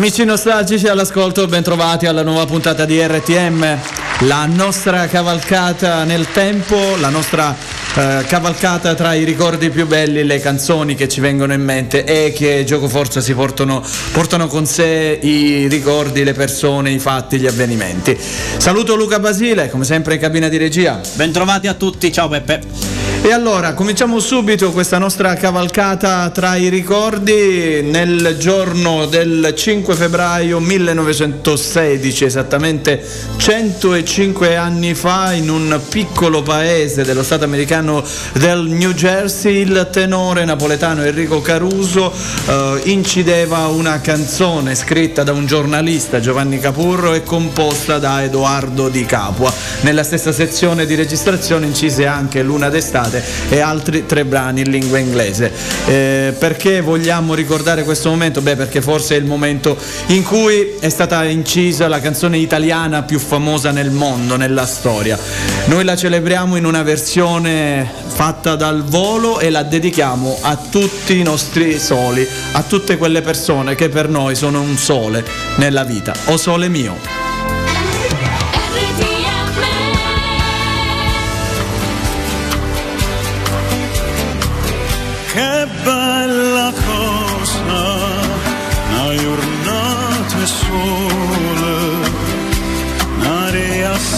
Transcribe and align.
Amici 0.00 0.24
nostalgici 0.24 0.86
all'ascolto, 0.86 1.46
bentrovati 1.46 2.06
alla 2.06 2.22
nuova 2.22 2.46
puntata 2.46 2.86
di 2.86 2.98
RTM, 2.98 3.78
la 4.20 4.46
nostra 4.46 5.06
cavalcata 5.08 6.04
nel 6.04 6.26
tempo, 6.32 6.96
la 6.98 7.10
nostra 7.10 7.54
eh, 7.94 8.24
cavalcata 8.26 8.94
tra 8.94 9.12
i 9.12 9.24
ricordi 9.24 9.68
più 9.68 9.86
belli, 9.86 10.24
le 10.24 10.40
canzoni 10.40 10.94
che 10.94 11.06
ci 11.06 11.20
vengono 11.20 11.52
in 11.52 11.62
mente 11.62 12.04
e 12.04 12.32
che 12.32 12.64
gioco 12.64 12.88
forza 12.88 13.20
si 13.20 13.34
portano, 13.34 13.84
portano 14.12 14.46
con 14.46 14.64
sé 14.64 15.18
i 15.20 15.68
ricordi, 15.68 16.24
le 16.24 16.32
persone, 16.32 16.90
i 16.90 16.98
fatti, 16.98 17.38
gli 17.38 17.46
avvenimenti. 17.46 18.18
Saluto 18.56 18.96
Luca 18.96 19.20
Basile, 19.20 19.68
come 19.68 19.84
sempre 19.84 20.14
in 20.14 20.20
cabina 20.20 20.48
di 20.48 20.56
regia. 20.56 20.98
Bentrovati 21.12 21.66
a 21.66 21.74
tutti, 21.74 22.10
ciao 22.10 22.26
Peppe. 22.26 22.99
E 23.22 23.32
allora, 23.32 23.74
cominciamo 23.74 24.18
subito 24.18 24.72
questa 24.72 24.96
nostra 24.96 25.34
cavalcata 25.34 26.30
tra 26.30 26.56
i 26.56 26.70
ricordi 26.70 27.82
nel 27.82 28.36
giorno 28.38 29.04
del 29.04 29.52
5 29.54 29.94
febbraio 29.94 30.58
1916, 30.58 32.24
esattamente 32.24 33.04
105 33.36 34.56
anni 34.56 34.94
fa, 34.94 35.34
in 35.34 35.50
un 35.50 35.78
piccolo 35.90 36.40
paese 36.42 37.04
dello 37.04 37.22
Stato 37.22 37.44
americano 37.44 38.02
del 38.32 38.62
New 38.62 38.92
Jersey, 38.92 39.60
il 39.60 39.88
tenore 39.92 40.46
napoletano 40.46 41.04
Enrico 41.04 41.42
Caruso 41.42 42.10
eh, 42.46 42.80
incideva 42.84 43.66
una 43.66 44.00
canzone 44.00 44.74
scritta 44.74 45.22
da 45.22 45.32
un 45.32 45.44
giornalista, 45.44 46.20
Giovanni 46.20 46.58
Capurro, 46.58 47.12
e 47.12 47.22
composta 47.22 47.98
da 47.98 48.22
Edoardo 48.22 48.88
Di 48.88 49.04
Capua. 49.04 49.52
Nella 49.82 50.04
stessa 50.04 50.32
sezione 50.32 50.86
di 50.86 50.94
registrazione 50.94 51.66
incise 51.66 52.06
anche 52.06 52.42
Luna 52.42 52.70
d'estate 52.70 52.99
puntate 53.00 53.22
e 53.48 53.60
altri 53.60 54.06
tre 54.06 54.24
brani 54.24 54.60
in 54.60 54.70
lingua 54.70 54.98
inglese. 54.98 55.50
Eh, 55.86 56.34
perché 56.38 56.80
vogliamo 56.80 57.34
ricordare 57.34 57.84
questo 57.84 58.10
momento? 58.10 58.40
Beh, 58.40 58.56
perché 58.56 58.82
forse 58.82 59.14
è 59.14 59.18
il 59.18 59.24
momento 59.24 59.76
in 60.08 60.22
cui 60.22 60.74
è 60.78 60.88
stata 60.88 61.24
incisa 61.24 61.88
la 61.88 62.00
canzone 62.00 62.38
italiana 62.38 63.02
più 63.02 63.18
famosa 63.18 63.70
nel 63.70 63.90
mondo, 63.90 64.36
nella 64.36 64.66
storia. 64.66 65.18
Noi 65.66 65.84
la 65.84 65.96
celebriamo 65.96 66.56
in 66.56 66.64
una 66.64 66.82
versione 66.82 67.88
fatta 68.06 68.56
dal 68.56 68.84
volo 68.84 69.40
e 69.40 69.50
la 69.50 69.62
dedichiamo 69.62 70.38
a 70.42 70.56
tutti 70.56 71.18
i 71.18 71.22
nostri 71.22 71.78
soli, 71.78 72.26
a 72.52 72.62
tutte 72.62 72.96
quelle 72.96 73.22
persone 73.22 73.74
che 73.74 73.88
per 73.88 74.08
noi 74.08 74.34
sono 74.34 74.60
un 74.60 74.76
sole 74.76 75.24
nella 75.56 75.84
vita. 75.84 76.14
O 76.26 76.36
sole 76.36 76.68
mio. 76.68 77.29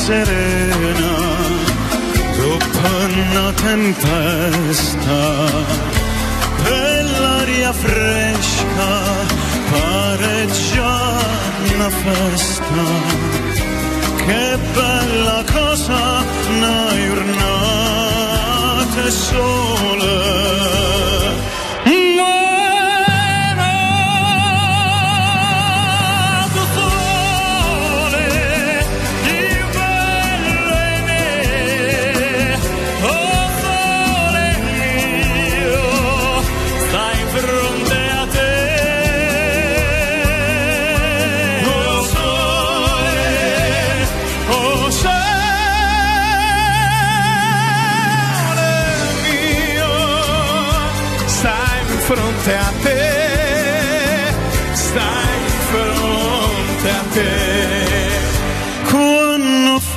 Serena 0.05 1.15
dopo 2.37 2.89
una 3.31 3.53
tempesta. 3.53 5.21
E 6.65 7.03
l'aria 7.03 7.73
fresca 7.73 8.91
pare 9.71 10.47
già 10.71 11.01
una 11.75 11.91
festa. 11.91 12.85
Che 14.25 14.59
bella 14.75 15.45
cosa 15.53 16.25
una 16.49 16.95
giornata 16.95 17.63
fronte 19.03 19.11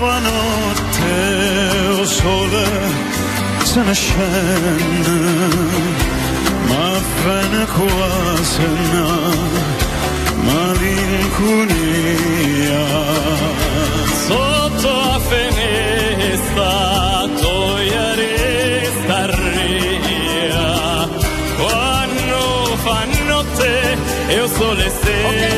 Quando 0.05 0.29
fa 0.29 0.29
notte 0.29 1.13
o 1.99 2.05
sole 2.05 2.65
se 3.63 3.81
ne 3.81 3.93
scende, 3.93 5.17
ma 6.69 6.89
bene 7.23 7.65
quasi 7.75 8.67
no, 8.93 9.11
malinconia. 10.47 11.73
Sotto 14.27 14.89
a 14.89 15.19
finestra, 15.29 16.71
togliere 17.41 18.31
starri 19.01 19.55
e 24.27 24.41
o 24.41 24.47
sole 24.47 24.89
se 24.89 25.25
okay, 25.27 25.54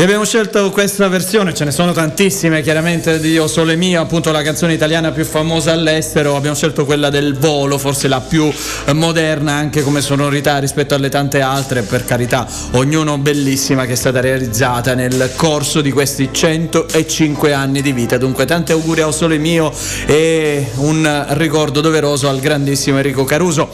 E 0.00 0.02
abbiamo 0.02 0.24
scelto 0.24 0.70
questa 0.70 1.08
versione, 1.08 1.52
ce 1.52 1.66
ne 1.66 1.70
sono 1.72 1.92
tantissime, 1.92 2.62
chiaramente 2.62 3.20
di 3.20 3.36
O 3.36 3.46
Sole 3.46 3.76
Mio, 3.76 4.00
appunto 4.00 4.32
la 4.32 4.40
canzone 4.40 4.72
italiana 4.72 5.10
più 5.10 5.26
famosa 5.26 5.72
all'estero, 5.72 6.36
abbiamo 6.36 6.56
scelto 6.56 6.86
quella 6.86 7.10
del 7.10 7.36
volo, 7.36 7.76
forse 7.76 8.08
la 8.08 8.22
più 8.22 8.50
eh, 8.86 8.94
moderna 8.94 9.52
anche 9.52 9.82
come 9.82 10.00
sonorità 10.00 10.56
rispetto 10.56 10.94
alle 10.94 11.10
tante 11.10 11.42
altre, 11.42 11.82
per 11.82 12.06
carità, 12.06 12.48
ognuno 12.70 13.18
bellissima 13.18 13.84
che 13.84 13.92
è 13.92 13.94
stata 13.94 14.20
realizzata 14.20 14.94
nel 14.94 15.32
corso 15.36 15.82
di 15.82 15.92
questi 15.92 16.30
105 16.32 17.52
anni 17.52 17.82
di 17.82 17.92
vita. 17.92 18.16
Dunque 18.16 18.46
tanti 18.46 18.72
auguri 18.72 19.02
a 19.02 19.06
O 19.06 19.12
Sole 19.12 19.36
Mio 19.36 19.70
e 20.06 20.66
un 20.76 21.26
ricordo 21.32 21.82
doveroso 21.82 22.26
al 22.26 22.40
grandissimo 22.40 22.96
Enrico 22.96 23.24
Caruso. 23.24 23.68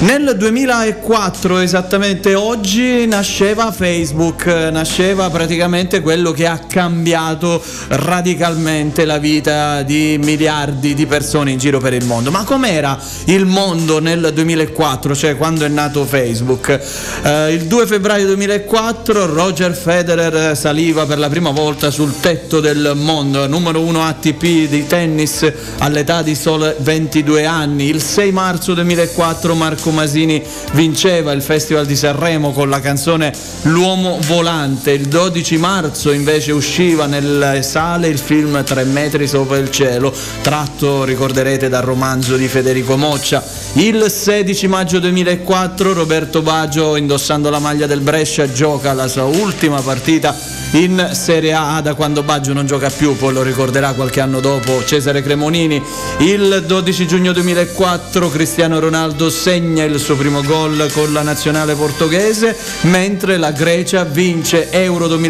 Nel 0.00 0.34
2004, 0.36 1.60
esattamente 1.60 2.34
oggi, 2.34 3.06
nasceva 3.06 3.72
Facebook, 3.72 4.44
nasceva 4.44 5.30
praticamente 5.46 6.00
quello 6.00 6.32
che 6.32 6.44
ha 6.44 6.58
cambiato 6.58 7.62
radicalmente 7.88 9.04
la 9.04 9.18
vita 9.18 9.82
di 9.82 10.18
miliardi 10.20 10.92
di 10.92 11.06
persone 11.06 11.52
in 11.52 11.58
giro 11.58 11.78
per 11.78 11.92
il 11.92 12.04
mondo. 12.04 12.32
Ma 12.32 12.42
com'era 12.42 12.98
il 13.26 13.44
mondo 13.44 14.00
nel 14.00 14.32
2004, 14.34 15.14
cioè 15.14 15.36
quando 15.36 15.64
è 15.64 15.68
nato 15.68 16.04
Facebook? 16.04 16.80
Eh, 17.22 17.52
il 17.52 17.66
2 17.66 17.86
febbraio 17.86 18.26
2004 18.26 19.26
Roger 19.32 19.72
Federer 19.72 20.56
saliva 20.56 21.06
per 21.06 21.18
la 21.18 21.28
prima 21.28 21.50
volta 21.50 21.92
sul 21.92 22.18
tetto 22.18 22.58
del 22.58 22.94
mondo, 22.96 23.46
numero 23.46 23.80
1 23.82 24.02
ATP 24.02 24.68
di 24.68 24.84
tennis 24.88 25.48
all'età 25.78 26.22
di 26.22 26.34
solo 26.34 26.74
22 26.76 27.46
anni. 27.46 27.84
Il 27.84 28.02
6 28.02 28.32
marzo 28.32 28.74
2004 28.74 29.54
Marco 29.54 29.90
Masini 29.90 30.42
vinceva 30.72 31.30
il 31.30 31.42
Festival 31.42 31.86
di 31.86 31.94
Sanremo 31.94 32.50
con 32.50 32.68
la 32.68 32.80
canzone 32.80 33.32
L'uomo 33.62 34.18
volante. 34.26 34.90
Il 34.90 35.06
12 35.06 35.35
marzo 35.58 36.12
invece 36.12 36.52
usciva 36.52 37.06
nelle 37.06 37.62
sale 37.62 38.08
il 38.08 38.18
film 38.18 38.62
Tre 38.64 38.84
metri 38.84 39.26
sopra 39.26 39.58
il 39.58 39.70
cielo, 39.70 40.12
tratto, 40.40 41.04
ricorderete, 41.04 41.68
dal 41.68 41.82
romanzo 41.82 42.36
di 42.36 42.48
Federico 42.48 42.96
Moccia. 42.96 43.42
Il 43.74 44.06
16 44.10 44.66
maggio 44.68 44.98
2004 44.98 45.92
Roberto 45.92 46.42
Baggio, 46.42 46.96
indossando 46.96 47.50
la 47.50 47.58
maglia 47.58 47.86
del 47.86 48.00
Brescia, 48.00 48.50
gioca 48.50 48.92
la 48.92 49.08
sua 49.08 49.24
ultima 49.24 49.80
partita 49.80 50.34
in 50.72 51.10
Serie 51.12 51.54
A 51.54 51.80
da 51.80 51.94
quando 51.94 52.22
Baggio 52.22 52.52
non 52.52 52.66
gioca 52.66 52.90
più, 52.90 53.16
poi 53.16 53.32
lo 53.32 53.42
ricorderà 53.42 53.92
qualche 53.92 54.20
anno 54.20 54.40
dopo 54.40 54.84
Cesare 54.84 55.22
Cremonini. 55.22 55.82
Il 56.18 56.64
12 56.66 57.06
giugno 57.06 57.32
2004 57.32 58.28
Cristiano 58.28 58.78
Ronaldo 58.78 59.30
segna 59.30 59.84
il 59.84 59.98
suo 59.98 60.16
primo 60.16 60.42
gol 60.42 60.90
con 60.92 61.12
la 61.12 61.22
nazionale 61.22 61.74
portoghese, 61.74 62.56
mentre 62.82 63.36
la 63.36 63.52
Grecia 63.52 64.04
vince 64.04 64.70
Euro 64.70 65.06
2004 65.06 65.25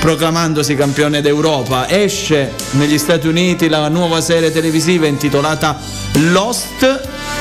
proclamandosi 0.00 0.74
campione 0.74 1.20
d'Europa. 1.20 1.88
Esce 1.88 2.52
negli 2.72 2.98
Stati 2.98 3.26
Uniti 3.26 3.68
la 3.68 3.88
nuova 3.88 4.20
serie 4.20 4.52
televisiva 4.52 5.06
intitolata 5.06 5.78
Lost 6.30 7.00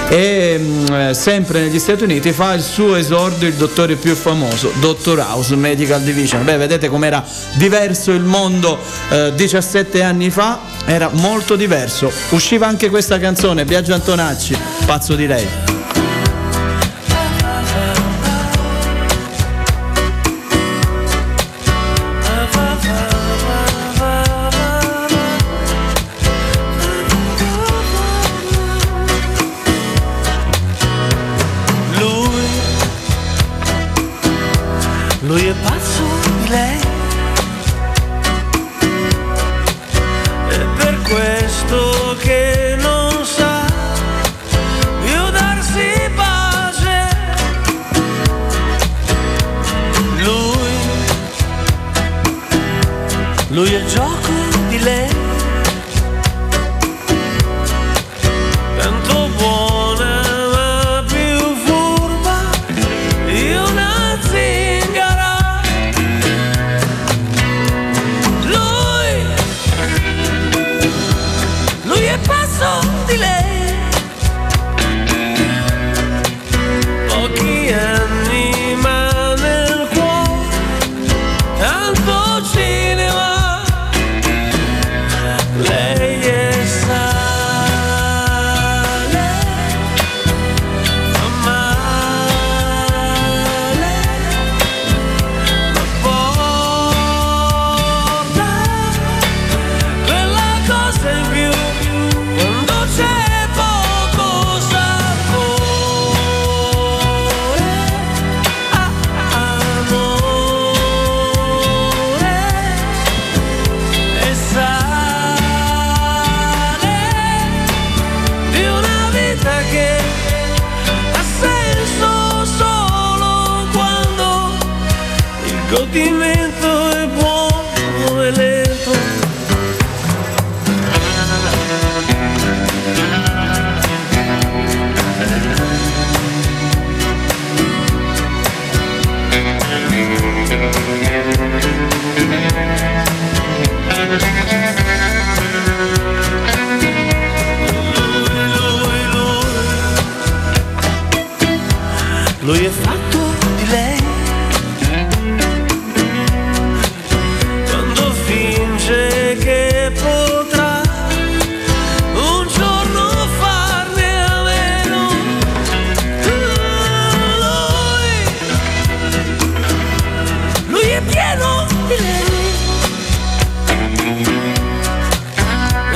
e 0.10 0.58
mh, 0.58 1.12
sempre 1.12 1.62
negli 1.62 1.80
Stati 1.80 2.04
Uniti 2.04 2.32
fa 2.32 2.54
il 2.54 2.62
suo 2.62 2.96
esordio 2.96 3.48
il 3.48 3.56
dottore 3.56 3.96
più 3.96 4.16
famoso, 4.16 4.72
Dr. 4.80 5.20
House 5.20 5.56
Medical 5.56 6.02
Division. 6.02 6.44
Beh, 6.44 6.58
vedete 6.58 6.90
com'era 6.90 7.24
diverso 7.54 8.12
il 8.12 8.24
mondo 8.24 8.78
eh, 9.10 9.34
17 9.36 10.04
anni 10.04 10.30
fa, 10.30 10.60
era 10.86 11.10
molto 11.14 11.56
diverso. 11.56 12.12
Usciva 12.30 12.68
anche 12.68 12.90
questa 12.90 13.18
canzone, 13.18 13.66
Biagio 13.66 13.94
Antonacci, 13.94 14.58
pazzo 14.86 15.16
di 15.16 15.28
lei. 15.28 15.75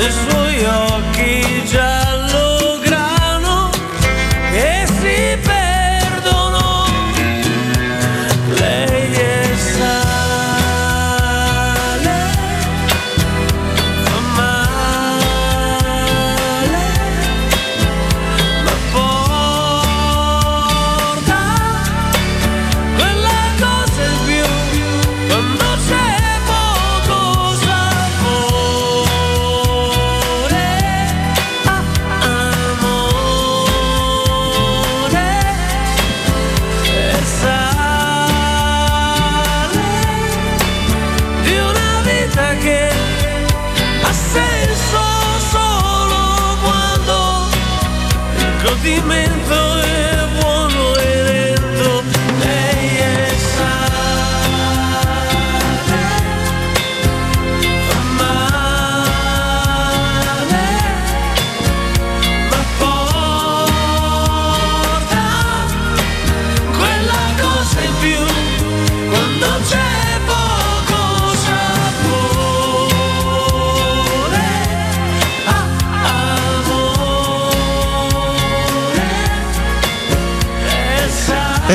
I 0.01 0.11
suoi 0.11 0.63
occhi 0.63 1.65
giallo 1.65 2.38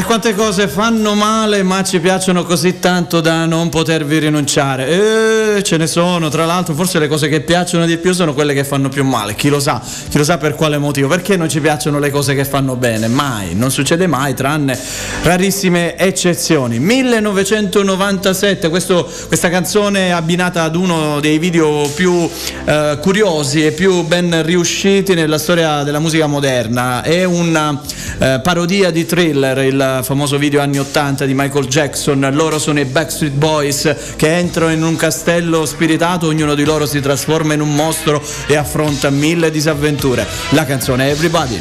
quante 0.07 0.35
cose 0.35 0.69
fanno 0.69 1.15
male 1.15 1.63
ma 1.63 1.83
ci 1.83 1.99
piacciono 1.99 2.45
così 2.45 2.79
tanto 2.79 3.21
da 3.21 3.47
non 3.47 3.69
potervi 3.71 4.19
rinunciare. 4.19 5.57
Eh, 5.57 5.63
ce 5.63 5.77
ne 5.77 5.87
sono, 5.87 6.29
tra 6.29 6.45
l'altro 6.45 6.75
forse 6.75 6.99
le 6.99 7.09
cose 7.09 7.29
che 7.29 7.41
piacciono 7.41 7.87
di 7.87 7.97
più 7.97 8.13
sono 8.13 8.35
quelle 8.35 8.53
che 8.55 8.65
fanno 8.65 8.89
più 8.89 9.05
male. 9.05 9.35
Chi 9.35 9.49
lo 9.49 9.61
sa? 9.61 9.81
Chi 10.09 10.19
lo 10.19 10.25
sa 10.25 10.37
per 10.37 10.55
quale 10.55 10.79
motivo? 10.79 11.09
Perché 11.09 11.37
non 11.37 11.49
ci 11.49 11.61
piacciono 11.61 11.99
le 11.99 12.11
cose 12.11 12.35
che 12.35 12.45
fanno 12.45 12.77
bene? 12.77 13.09
Mai, 13.09 13.55
non 13.55 13.71
succede 13.71 14.07
mai 14.07 14.35
tranne 14.35 14.79
rarissime 15.23 15.97
eccezioni. 15.97 16.79
1997, 16.79 18.69
questo- 18.69 19.11
questa 19.27 19.49
canzone 19.49 20.13
abbinata 20.13 20.63
ad 20.63 20.77
uno 20.77 21.19
dei 21.21 21.39
video 21.39 21.89
più 21.95 22.29
eh, 22.67 22.99
curiosi 23.01 23.65
e 23.65 23.73
più 23.73 24.03
ben 24.03 24.43
riusciti 24.45 25.15
nella 25.15 25.39
storia 25.39 25.83
della 25.83 25.99
musica 25.99 26.27
moderna. 26.27 27.03
È 27.03 27.25
una 27.25 27.81
eh, 28.19 28.41
parodia 28.43 28.91
di 28.91 29.07
Thriller, 29.07 29.59
il 29.59 29.94
famoso 30.03 30.39
video 30.39 30.61
anni 30.61 30.79
80 30.79 31.25
di 31.25 31.35
Michael 31.35 31.67
Jackson. 31.67 32.29
Loro 32.33 32.59
sono 32.59 32.81
i 32.81 32.85
Backstreet 32.85 33.33
Boys 33.33 33.95
che 34.17 34.37
entrano 34.37 34.73
in 34.73 34.83
un 34.83 34.97
castello 34.97 35.65
spiritato, 35.67 36.27
ognuno 36.27 36.55
di 36.55 36.65
loro 36.65 36.87
si 36.87 37.01
trasforma 37.01 37.55
in 37.55 37.61
un 37.61 37.75
mostro 37.75 38.23
e 38.47 38.57
affronta 38.57 39.11
mille 39.11 39.51
disavventure. 39.51 40.27
La 40.51 40.65
canzone. 40.65 41.11
Everybody, 41.11 41.61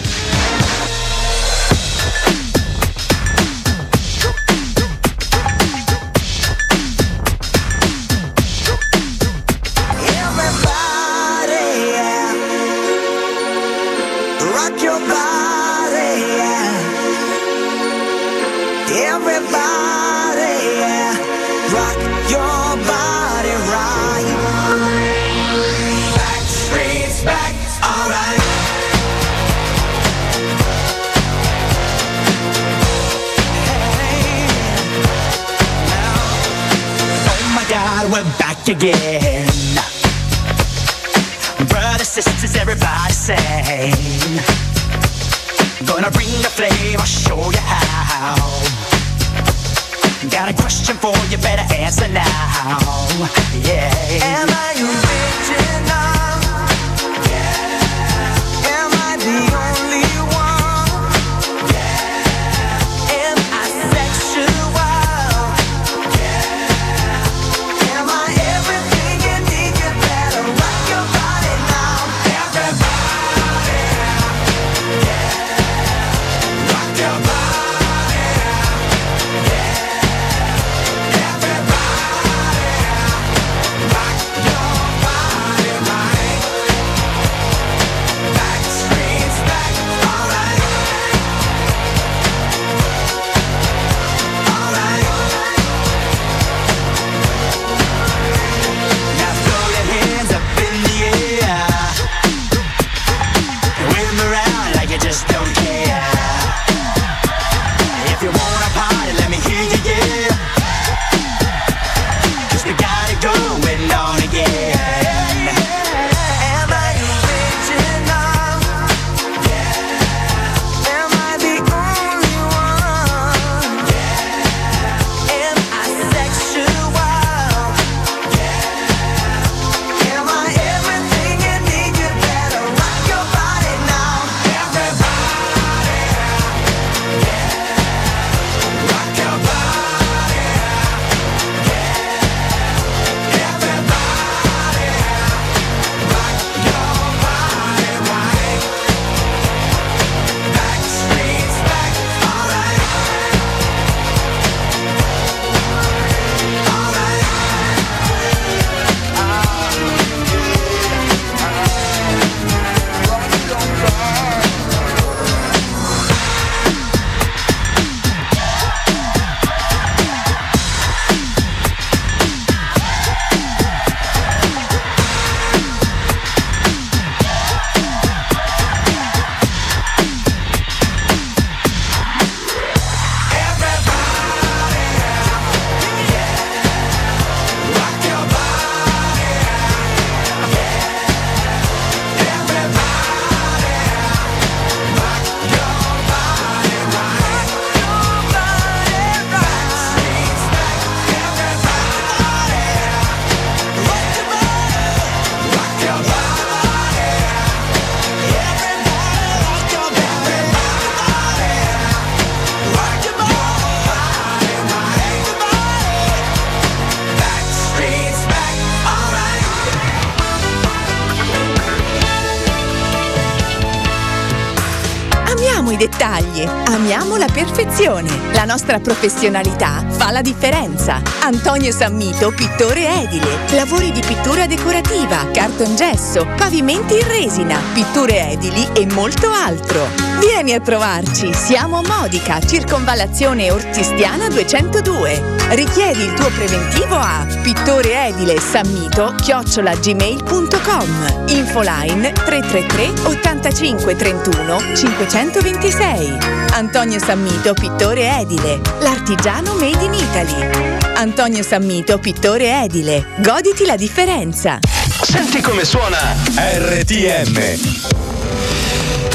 nostra 228.54 228.80
professionalità 228.80 229.84
fa 230.04 230.12
la 230.12 230.22
differenza. 230.22 231.02
Antonio 231.22 231.72
Sammito, 231.72 232.32
pittore 232.32 233.04
edile. 233.04 233.38
Lavori 233.52 233.90
di 233.94 234.02
pittura 234.06 234.46
decorativa, 234.46 235.28
cartongesso, 235.32 236.28
pavimenti 236.36 236.96
in 236.96 237.08
resina, 237.08 237.58
pitture 237.72 238.32
edili 238.32 238.68
e 238.74 238.86
molto 238.92 239.32
altro. 239.32 239.88
Vieni 240.20 240.54
a 240.54 240.60
trovarci, 240.60 241.34
siamo 241.34 241.78
a 241.78 241.88
Modica, 241.88 242.42
circonvallazione 242.42 243.50
Ortistiana 243.50 244.28
202. 244.28 245.22
Richiedi 245.52 246.04
il 246.04 246.14
tuo 246.14 246.30
preventivo 246.30 246.96
a 246.96 247.26
pittoreedilesammito 247.42 249.16
chiocciolagmail.com 249.22 251.26
Infoline 251.28 252.12
333 252.12 252.94
85 253.04 253.96
31 253.96 254.58
526 254.76 256.18
Antonio 256.52 257.00
Sammito, 257.00 257.54
pittore 257.54 258.20
edile 258.20 258.60
L'artigiano 258.80 259.54
made 259.56 259.84
in 259.84 259.93
Italy. 259.96 260.50
Antonio 260.96 261.44
Sammito, 261.44 262.00
pittore 262.00 262.64
edile. 262.64 263.06
Goditi 263.18 263.66
la 263.66 263.76
differenza. 263.76 264.60
Senti 265.02 265.42
come 265.42 265.66
suona 265.66 266.16
RTM. 266.36 268.13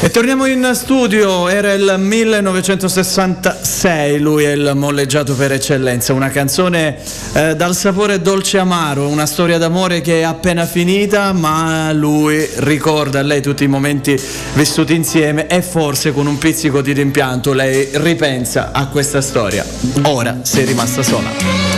E 0.01 0.11
torniamo 0.11 0.47
in 0.47 0.71
studio, 0.75 1.49
era 1.49 1.73
il 1.73 1.97
1966, 1.99 4.21
lui 4.21 4.45
è 4.45 4.53
il 4.53 4.71
molleggiato 4.77 5.35
per 5.35 5.51
eccellenza, 5.51 6.13
una 6.13 6.31
canzone 6.31 6.97
eh, 7.33 7.57
dal 7.57 7.75
sapore 7.75 8.23
dolce 8.23 8.59
amaro, 8.59 9.09
una 9.09 9.27
storia 9.27 9.59
d'amore 9.59 10.01
che 10.01 10.21
è 10.21 10.23
appena 10.23 10.67
finita, 10.67 11.33
ma 11.33 11.93
lui 11.93 12.49
ricorda 12.59 13.19
a 13.19 13.23
lei 13.23 13.43
tutti 13.43 13.65
i 13.65 13.69
momenti 13.69 14.17
vissuti 14.55 14.95
insieme 14.95 15.49
e 15.49 15.63
forse 15.63 16.13
con 16.13 16.29
un 16.29 16.39
pizzico 16.39 16.81
di 16.81 16.93
rimpianto 16.93 17.53
lei 17.53 17.89
ripensa 17.95 18.71
a 18.71 18.87
questa 18.87 19.21
storia. 19.21 19.67
Ora 20.03 20.39
sei 20.43 20.65
rimasta 20.65 21.03
sola. 21.03 21.78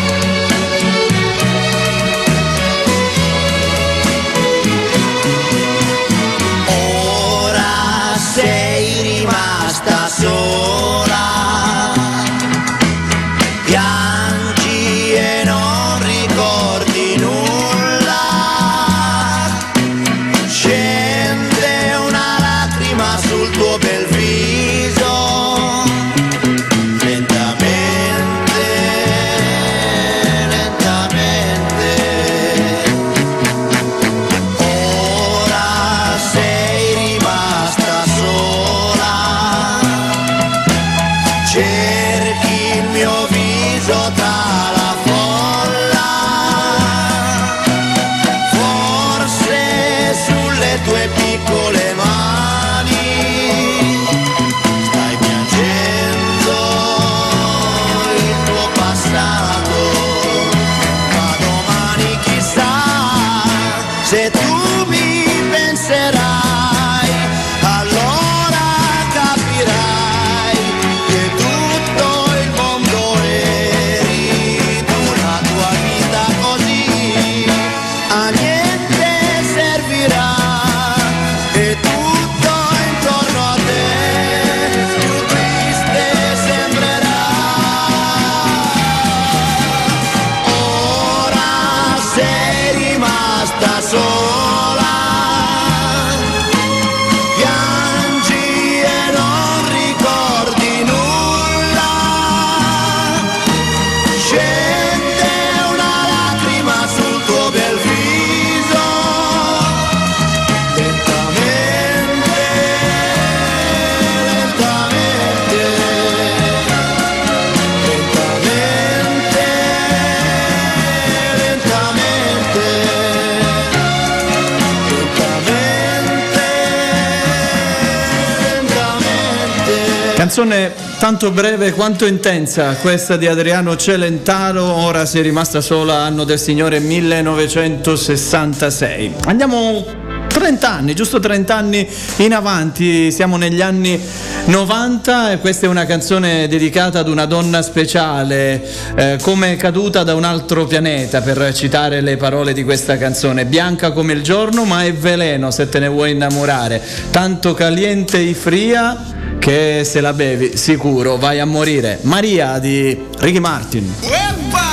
Tanto 131.10 131.32
breve 131.32 131.72
quanto 131.72 132.06
intensa, 132.06 132.76
questa 132.76 133.16
di 133.16 133.26
Adriano 133.26 133.76
Celentano, 133.76 134.62
ora 134.62 135.04
sei 135.06 135.22
rimasta 135.22 135.60
sola, 135.60 136.02
anno 136.02 136.22
del 136.22 136.38
Signore 136.38 136.78
1966. 136.78 139.14
Andiamo 139.24 139.84
30 140.28 140.70
anni, 140.70 140.94
giusto 140.94 141.18
30 141.18 141.56
anni 141.56 141.84
in 142.18 142.32
avanti, 142.32 143.10
siamo 143.10 143.36
negli 143.36 143.60
anni 143.60 144.00
90 144.44 145.32
e 145.32 145.38
questa 145.38 145.66
è 145.66 145.68
una 145.68 145.84
canzone 145.84 146.46
dedicata 146.46 147.00
ad 147.00 147.08
una 147.08 147.26
donna 147.26 147.60
speciale, 147.60 148.62
eh, 148.94 149.18
come 149.20 149.56
caduta 149.56 150.04
da 150.04 150.14
un 150.14 150.22
altro 150.22 150.64
pianeta, 150.66 151.22
per 151.22 151.52
citare 151.54 152.02
le 152.02 152.16
parole 152.18 152.52
di 152.52 152.62
questa 152.62 152.96
canzone, 152.96 153.46
bianca 153.46 153.90
come 153.90 154.12
il 154.12 154.22
giorno 154.22 154.64
ma 154.64 154.84
è 154.84 154.94
veleno 154.94 155.50
se 155.50 155.68
te 155.68 155.80
ne 155.80 155.88
vuoi 155.88 156.12
innamorare, 156.12 156.80
tanto 157.10 157.52
caliente 157.52 158.18
y 158.18 158.32
fria 158.32 159.18
che 159.40 159.84
se 159.84 160.00
la 160.00 160.12
bevi 160.12 160.56
sicuro 160.56 161.16
vai 161.16 161.40
a 161.40 161.46
morire. 161.46 161.98
Maria 162.02 162.58
di 162.58 163.06
Ricky 163.18 163.40
Martin. 163.40 163.92
¡Epa! 164.02 164.68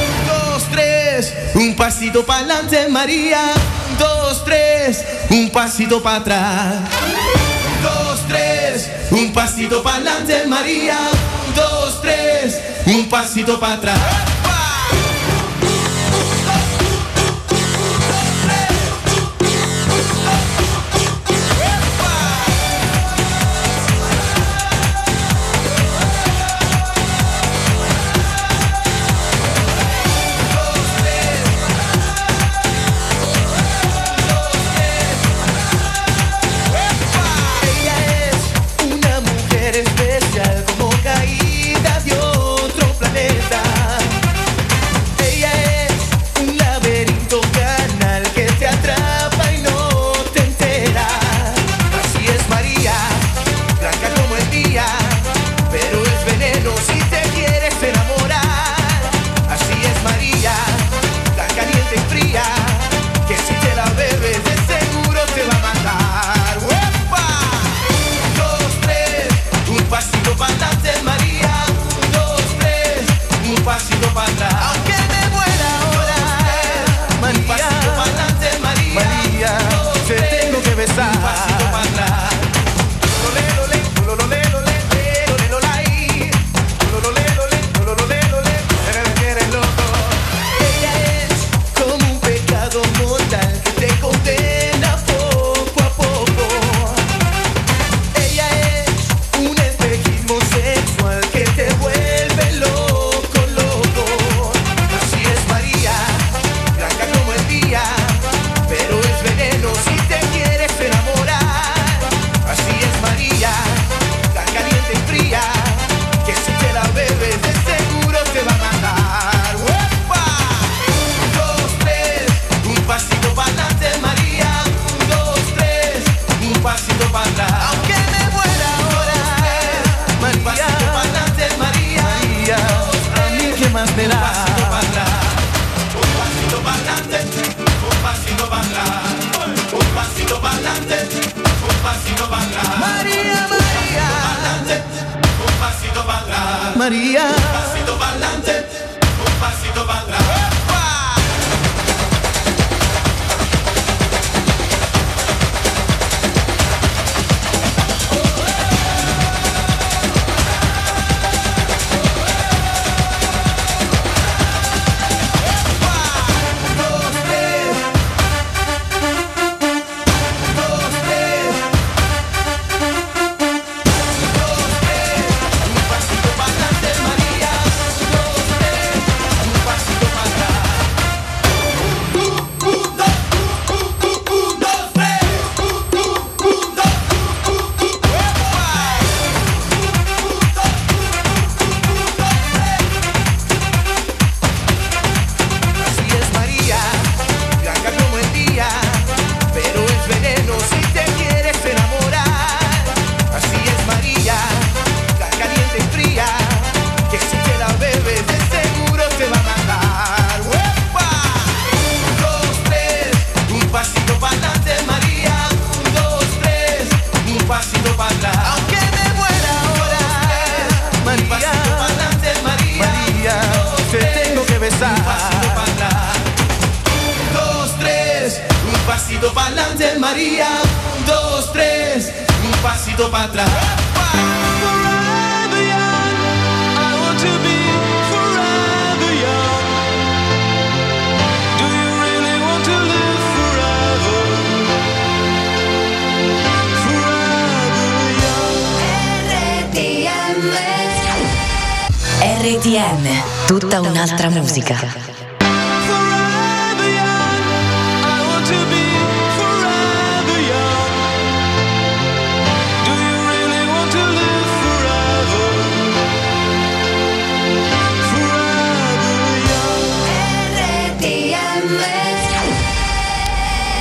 Un, 0.00 0.26
dos, 0.26 0.64
tres, 0.70 1.32
un 1.54 1.74
pasito 1.74 2.24
para 2.24 2.40
adelante, 2.40 2.88
María. 2.88 3.38
Dos, 3.96 4.44
tres, 4.44 5.04
un 5.30 5.48
pasito 5.50 6.02
para 6.02 6.16
atrás. 6.16 6.74
Dos, 7.80 8.20
tres, 8.26 8.90
un 9.10 9.32
pasito 9.32 9.82
para 9.82 9.96
adelante, 9.96 10.46
María. 10.46 10.98
Dos, 11.54 12.02
tres, 12.02 12.60
un 12.86 13.08
pasito 13.08 13.58
para 13.58 13.74
atrás. 13.74 14.37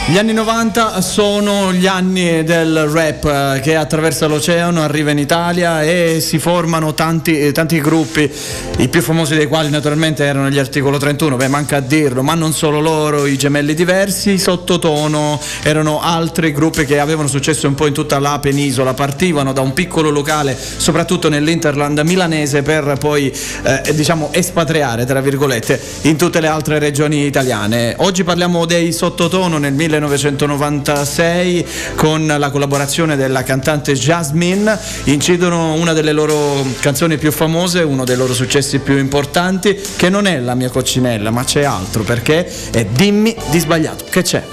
Gli 0.09 0.17
anni 0.17 0.31
90 0.31 1.01
sono 1.01 1.73
gli 1.73 1.85
anni 1.85 2.41
del 2.45 2.85
rap 2.85 3.25
eh, 3.25 3.59
che 3.59 3.75
attraversa 3.75 4.25
l'oceano, 4.25 4.81
arriva 4.81 5.11
in 5.11 5.19
Italia 5.19 5.83
e 5.83 6.21
si 6.21 6.39
formano 6.39 6.93
tanti, 6.93 7.37
eh, 7.37 7.51
tanti 7.51 7.81
gruppi, 7.81 8.31
i 8.77 8.87
più 8.87 9.01
famosi 9.01 9.35
dei 9.35 9.47
quali 9.47 9.69
naturalmente 9.69 10.23
erano 10.23 10.49
gli 10.49 10.59
Articolo 10.59 10.97
31, 10.97 11.35
beh 11.35 11.49
manca 11.49 11.75
a 11.75 11.79
dirlo, 11.81 12.23
ma 12.23 12.35
non 12.35 12.53
solo 12.53 12.79
loro, 12.79 13.25
i 13.25 13.37
gemelli 13.37 13.73
diversi, 13.73 14.37
sottotono, 14.37 15.41
erano 15.63 15.99
altri 15.99 16.53
gruppi 16.53 16.85
che 16.85 16.99
avevano 16.99 17.27
successo 17.27 17.67
un 17.67 17.75
po' 17.75 17.85
in 17.85 17.93
tutta 17.93 18.17
la 18.17 18.39
penisola, 18.39 18.93
partivano 18.93 19.51
da 19.51 19.59
un 19.59 19.73
piccolo 19.73 20.09
locale, 20.09 20.57
soprattutto 20.77 21.27
nell'Interland 21.27 21.99
milanese, 21.99 22.61
per 22.61 22.95
poi 22.97 23.29
eh, 23.63 23.93
diciamo 23.93 24.29
espatriare, 24.31 25.03
tra 25.03 25.19
virgolette, 25.19 25.77
in 26.03 26.15
tutte 26.15 26.39
le 26.39 26.47
altre 26.47 26.79
regioni 26.79 27.25
italiane. 27.25 27.93
Oggi 27.97 28.23
parliamo 28.23 28.65
dei 28.65 28.93
sottotono. 28.93 29.57
Nel 29.57 29.73
1996 29.99 31.65
con 31.95 32.25
la 32.27 32.49
collaborazione 32.49 33.15
della 33.15 33.43
cantante 33.43 33.93
Jasmine, 33.93 34.77
incidono 35.05 35.73
una 35.73 35.93
delle 35.93 36.11
loro 36.11 36.65
canzoni 36.79 37.17
più 37.17 37.31
famose, 37.31 37.81
uno 37.81 38.03
dei 38.03 38.15
loro 38.15 38.33
successi 38.33 38.79
più 38.79 38.97
importanti, 38.97 39.79
che 39.95 40.09
non 40.09 40.27
è 40.27 40.39
la 40.39 40.55
mia 40.55 40.69
coccinella, 40.69 41.31
ma 41.31 41.43
c'è 41.43 41.63
altro, 41.63 42.03
perché 42.03 42.49
è 42.71 42.85
Dimmi 42.85 43.35
di 43.49 43.59
sbagliato, 43.59 44.05
che 44.09 44.21
c'è? 44.21 44.43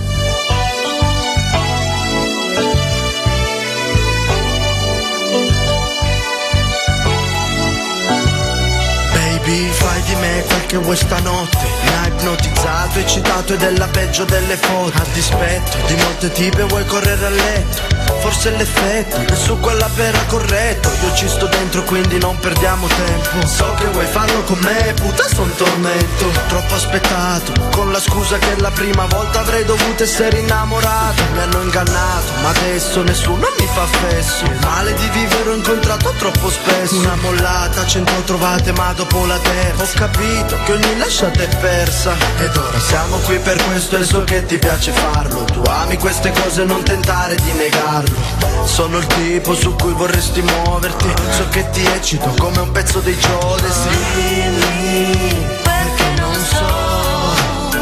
Baby, 9.12 9.68
fai 9.70 10.02
di 10.02 10.14
me 10.16 10.44
quel 10.46 10.66
che 10.66 10.76
vuoi 10.78 10.96
stanotte. 10.96 11.58
Mi 11.82 11.90
ha 11.90 12.06
ipnotizzato, 12.08 12.53
eccitato 12.96 13.54
e 13.54 13.56
della 13.56 13.86
peggio 13.88 14.24
delle 14.24 14.56
foto. 14.56 14.96
A 14.96 15.04
dispetto 15.12 15.76
di 15.86 15.94
molte 15.96 16.32
tipe 16.32 16.62
vuoi 16.64 16.84
correre 16.86 17.26
a 17.26 17.28
letto? 17.28 17.82
Forse 18.20 18.54
è 18.54 18.56
l'effetto, 18.56 19.22
che 19.24 19.34
su 19.34 19.58
quella 19.60 19.88
pera 19.94 20.18
corretto. 20.26 20.90
Io 21.02 21.14
ci 21.14 21.28
sto 21.28 21.46
dentro 21.46 21.82
quindi 21.82 22.18
non 22.18 22.38
perdiamo 22.38 22.86
tempo. 22.86 23.46
So 23.46 23.74
che 23.74 23.86
vuoi 23.88 24.06
farlo 24.06 24.42
con 24.44 24.58
me, 24.60 24.94
puta 24.94 25.26
son 25.28 25.54
tormento. 25.54 26.30
Troppo 26.48 26.74
aspettato, 26.74 27.52
con 27.72 27.92
la 27.92 28.00
scusa 28.00 28.38
che 28.38 28.58
la 28.58 28.70
prima 28.70 29.04
volta 29.06 29.40
avrei 29.40 29.64
dovuto 29.64 30.02
essere 30.02 30.38
innamorato. 30.38 31.22
Mi 31.32 31.40
hanno 31.40 31.62
ingannato, 31.62 32.32
ma 32.40 32.48
adesso 32.48 33.02
nessuno 33.02 33.46
mi 33.58 33.68
fa 33.72 33.86
fesso. 33.86 34.44
Il 34.44 34.58
male 34.62 34.94
di 34.94 35.08
vivere 35.08 35.50
ho 35.50 35.54
incontrato 35.54 36.14
troppo 36.16 36.50
spesso. 36.50 36.96
Una 36.96 37.16
mollata, 37.16 37.86
cento 37.86 38.12
trovate 38.24 38.72
ma 38.72 38.92
dopo 38.94 39.26
la 39.26 39.38
terza. 39.38 39.82
Ho 39.82 39.88
capito 39.94 40.58
che 40.64 40.72
ogni 40.72 40.96
lasciata 40.96 41.42
è 41.42 41.56
persa. 41.56 42.14
Ed 42.38 42.53
ora 42.58 42.78
siamo 42.78 43.16
qui 43.18 43.38
per 43.38 43.62
questo 43.64 43.96
e 43.98 44.04
so 44.04 44.24
che 44.24 44.44
ti 44.46 44.58
piace 44.58 44.92
farlo. 44.92 45.44
Tu 45.44 45.62
ami 45.66 45.96
queste 45.98 46.32
cose 46.32 46.64
non 46.64 46.82
tentare 46.82 47.34
di 47.36 47.52
negarlo. 47.52 48.16
Sono 48.64 48.98
il 48.98 49.06
tipo 49.06 49.54
su 49.54 49.74
cui 49.76 49.92
vorresti 49.92 50.42
muoverti. 50.42 51.12
So 51.36 51.48
che 51.48 51.68
ti 51.70 51.84
eccito 51.84 52.32
come 52.38 52.58
un 52.60 52.70
pezzo 52.72 53.00
dei 53.00 53.16
Giodesi 53.18 53.88
Dimmi 54.14 55.46
perché 55.62 56.20
non 56.20 56.34
so 56.34 57.72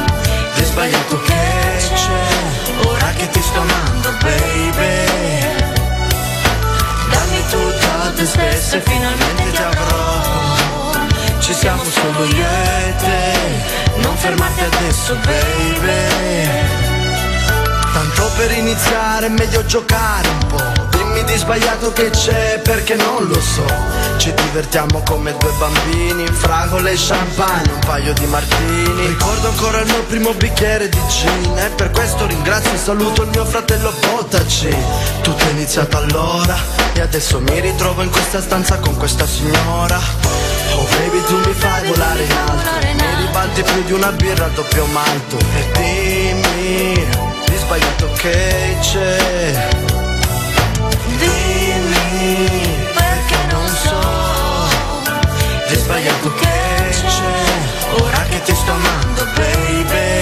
Di 0.54 0.64
sbagliato 0.64 1.20
che 1.20 1.82
c'è 1.94 2.86
Ora 2.86 3.12
che 3.16 3.28
ti 3.28 3.42
sto 3.42 3.60
amando 3.60 4.10
baby. 4.20 5.10
Dammi 7.10 7.42
tutto 7.50 7.86
a 8.02 8.10
te 8.14 8.26
stessa 8.26 8.76
e 8.76 8.80
finalmente 8.80 9.50
ti 9.50 9.62
avrò 9.62 10.51
Ci 11.52 11.58
siamo 11.58 11.84
solo 11.84 12.24
io 12.24 12.46
e 12.46 12.94
te 12.96 14.00
Non 14.00 14.16
fermarti 14.16 14.64
adesso 14.74 15.14
baby. 15.16 16.48
Tanto 17.92 18.30
per 18.38 18.52
iniziare 18.52 19.26
è 19.26 19.28
meglio 19.28 19.62
giocare 19.66 20.28
un 20.28 20.46
po' 20.46 20.86
Dimmi 20.96 21.22
di 21.24 21.36
sbagliato 21.36 21.92
che 21.92 22.08
c'è 22.08 22.58
perché 22.60 22.94
non 22.94 23.26
lo 23.26 23.38
so. 23.38 23.66
Ci 24.16 24.32
divertiamo 24.32 25.02
come 25.04 25.36
due 25.36 25.52
bambini 25.58 26.26
Fragole 26.28 26.92
e 26.92 26.96
champagne, 26.96 27.70
un 27.70 27.80
paio 27.80 28.14
di 28.14 28.24
martini. 28.24 29.06
Ricordo 29.08 29.48
ancora 29.48 29.80
il 29.80 29.88
mio 29.88 30.02
primo 30.04 30.32
bicchiere 30.32 30.88
di 30.88 31.00
gin. 31.08 31.58
E 31.58 31.68
per 31.68 31.90
questo 31.90 32.24
ringrazio 32.24 32.72
e 32.72 32.78
saluto 32.78 33.24
il 33.24 33.28
mio 33.28 33.44
fratello 33.44 33.92
Potaci. 34.00 34.74
Tutto 35.20 35.44
è 35.44 35.50
iniziato 35.50 35.98
allora 35.98 36.56
E 36.94 37.02
adesso 37.02 37.40
mi 37.40 37.60
ritrovo 37.60 38.00
in 38.00 38.10
questa 38.10 38.40
stanza 38.40 38.78
con 38.78 38.96
questa 38.96 39.26
signora 39.26 40.61
Oh 40.74 40.86
baby 40.96 41.22
tu 41.26 41.36
mi 41.46 41.52
fai 41.52 41.86
volare 41.86 42.22
in 42.22 42.32
alto. 42.32 42.70
Mi 42.80 43.26
ribalti 43.26 43.62
più 43.62 43.82
di 43.84 43.92
una 43.92 44.12
birra 44.12 44.46
a 44.46 44.48
doppio 44.48 44.86
malto 44.86 45.36
E 45.38 45.70
dimmi 45.72 47.06
di 47.46 47.56
sbagliato 47.56 48.10
che 48.12 48.76
c'è. 48.80 49.68
Dimmi 51.18 52.48
perché 52.94 53.36
non 53.50 53.68
so. 53.68 54.00
Di 55.68 55.74
sbagliato 55.74 56.32
che 56.34 56.90
c'è? 56.90 58.00
Ora 58.02 58.22
che 58.30 58.42
ti 58.42 58.54
sto 58.54 58.72
amando 58.72 59.24
baby. 59.34 60.20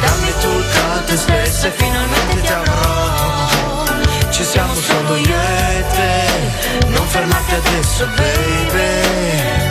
Dammi 0.00 0.32
tutto 0.40 0.92
a 0.92 0.98
te 1.06 1.16
stessa 1.16 1.66
e 1.68 1.70
finalmente 1.70 2.40
ti 2.40 2.52
avrò. 2.52 3.48
Ci 4.30 4.44
siamo 4.44 4.74
solo 4.74 5.16
io 5.16 5.36
e 5.36 5.84
te 5.94 6.29
non 6.88 7.06
fermarti 7.06 7.54
adesso, 7.54 8.06
baby. 8.16 9.68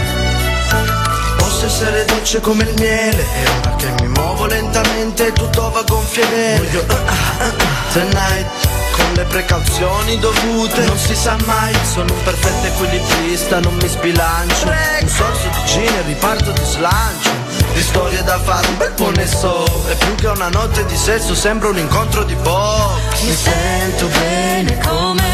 Posso 1.38 1.66
essere 1.66 2.06
dolce 2.06 2.40
come 2.40 2.64
il 2.64 2.74
miele 2.78 3.22
E 3.22 3.50
ora 3.60 3.76
che 3.76 3.92
mi 4.02 4.08
muovo 4.08 4.46
lentamente 4.46 5.32
tutto 5.34 5.70
va 5.72 5.80
a 5.80 5.84
gonfie 5.84 6.24
Voglio 6.58 6.86
ah, 6.88 6.94
ah, 6.94 7.46
ah, 7.46 7.54
tonight 7.92 8.78
con 9.00 9.14
le 9.14 9.24
precauzioni 9.24 10.20
dovute. 10.20 10.84
Non 10.86 10.98
si 10.98 11.16
sa 11.16 11.38
mai, 11.46 11.74
sono 11.84 12.14
un 12.14 12.24
perfetto 12.24 12.68
equilibrista, 12.68 13.60
non 13.60 13.74
mi 13.76 13.88
sbilancio. 13.88 14.68
Un 15.02 15.08
sorso 15.08 15.48
di 15.48 15.66
gin 15.66 16.06
riparto 16.06 16.52
di 16.52 16.64
slancio. 16.64 17.30
Di 17.74 17.82
storie 17.82 18.22
da 18.24 18.38
fare 18.40 18.68
un 18.68 18.78
bel 18.78 18.92
po' 18.92 19.12
ne 19.12 19.28
so. 19.28 19.66
E 19.90 19.96
più 19.96 20.16
che 20.16 20.28
una 20.28 20.50
notte 20.50 20.86
di 20.86 20.98
sesso 20.98 21.34
sembra 21.34 21.70
un 21.70 21.78
incontro 21.78 22.24
di 22.24 22.36
box. 22.36 23.22
Mi 23.22 23.34
sento 23.34 24.08
bene 24.08 24.78
come 24.80 25.29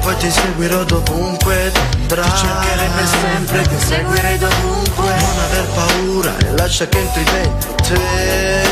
E 0.00 0.02
poi 0.02 0.16
ti 0.16 0.30
seguirò 0.30 0.82
dovunque 0.84 1.70
andrai 2.08 2.88
per 2.88 3.06
sempre, 3.06 3.62
ti 3.68 3.78
seguirei 3.86 4.38
dovunque. 4.38 5.04
Non 5.04 5.38
aver 5.44 5.66
paura 5.74 6.36
e 6.38 6.56
lascia 6.56 6.88
che 6.88 6.98
entri 6.98 7.22
dentro 7.24 7.74
te. 7.74 8.62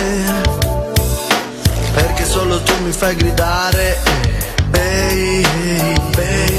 Perché 1.93 2.25
solo 2.25 2.63
tu 2.63 2.73
mi 2.83 2.93
fai 2.93 3.15
gridare 3.15 3.99
Baby, 4.71 5.95
baby 6.13 6.58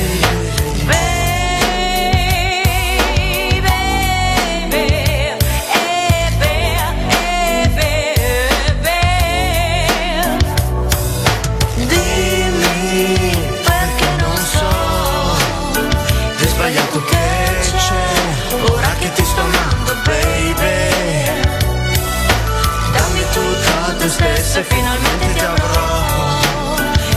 te 24.59 24.63
stessa 24.63 24.63
e 24.63 24.63
finalmente 24.63 25.33
ti 25.33 25.39
avrò. 25.39 26.37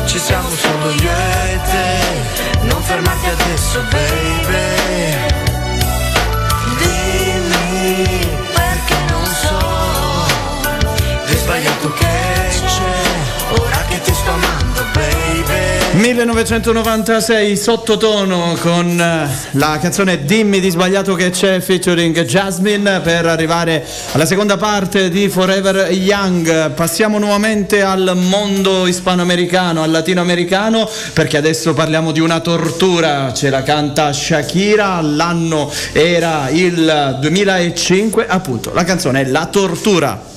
Ci 0.04 0.18
siamo 0.18 0.48
solo 0.50 0.90
io 0.90 1.10
e 1.10 1.60
te. 1.64 2.64
Non 2.66 2.82
fermarti 2.82 3.28
adesso 3.28 3.80
baby. 3.90 5.40
Dimmi 6.78 8.31
1996 15.94 17.54
sottotono 17.54 18.56
con 18.60 18.98
eh, 18.98 19.28
la 19.52 19.78
canzone 19.78 20.24
Dimmi 20.24 20.58
di 20.58 20.70
sbagliato 20.70 21.14
che 21.14 21.28
c'è 21.28 21.60
featuring 21.60 22.18
Jasmine 22.24 23.00
per 23.00 23.26
arrivare 23.26 23.84
alla 24.12 24.24
seconda 24.24 24.56
parte 24.56 25.10
di 25.10 25.28
Forever 25.28 25.92
Young. 25.92 26.70
Passiamo 26.70 27.18
nuovamente 27.18 27.82
al 27.82 28.12
mondo 28.16 28.86
ispanoamericano, 28.86 29.82
al 29.82 29.90
latinoamericano 29.90 30.88
perché 31.12 31.36
adesso 31.36 31.74
parliamo 31.74 32.10
di 32.10 32.20
una 32.20 32.40
tortura, 32.40 33.34
ce 33.34 33.50
la 33.50 33.62
canta 33.62 34.14
Shakira, 34.14 34.98
l'anno 35.02 35.70
era 35.92 36.48
il 36.48 37.18
2005, 37.20 38.26
appunto 38.26 38.72
la 38.72 38.84
canzone 38.84 39.20
è 39.20 39.24
La 39.26 39.44
tortura. 39.44 40.30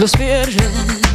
los 0.00 0.12
pierdes. 0.12 1.05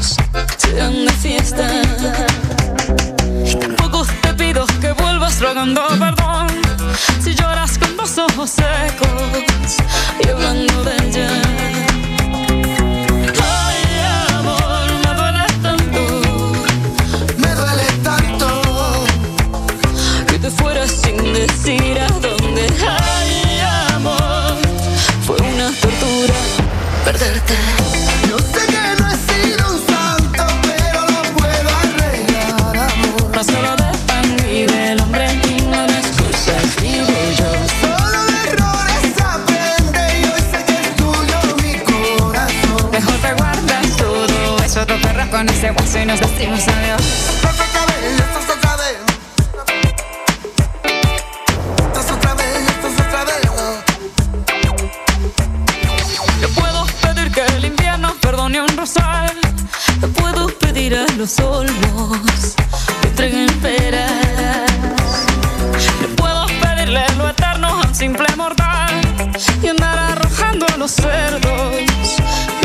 Los 70.81 70.91
cerdos 70.93 71.73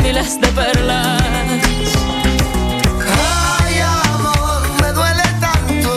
miles 0.01 0.41
de 0.41 0.47
perlas. 0.47 1.21
Ay, 3.59 3.75
amor, 3.79 4.61
me 4.81 4.91
duele 4.91 5.21
tanto, 5.39 5.95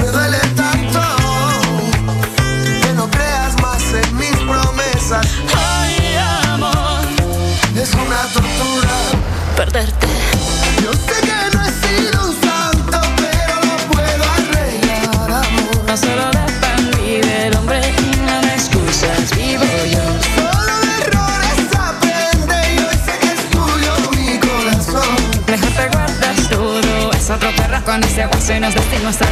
me 0.00 0.06
duele 0.10 0.38
tanto 0.56 1.00
que 2.80 2.92
no 2.94 3.10
creas 3.10 3.60
más 3.60 3.82
en 3.92 4.16
mis 4.16 4.36
promesas. 4.50 5.26
Ay, 5.54 6.16
amor, 6.54 7.04
Es 7.76 7.92
una 7.92 8.22
tortura. 8.32 8.94
perderte. 9.54 9.95
se 28.46 28.60
nos 28.60 28.72
destino 28.74 29.08
hasta 29.08 29.26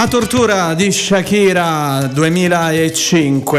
La 0.00 0.08
tortura 0.08 0.72
di 0.72 0.90
Shakira 0.90 2.08
2005. 2.10 3.58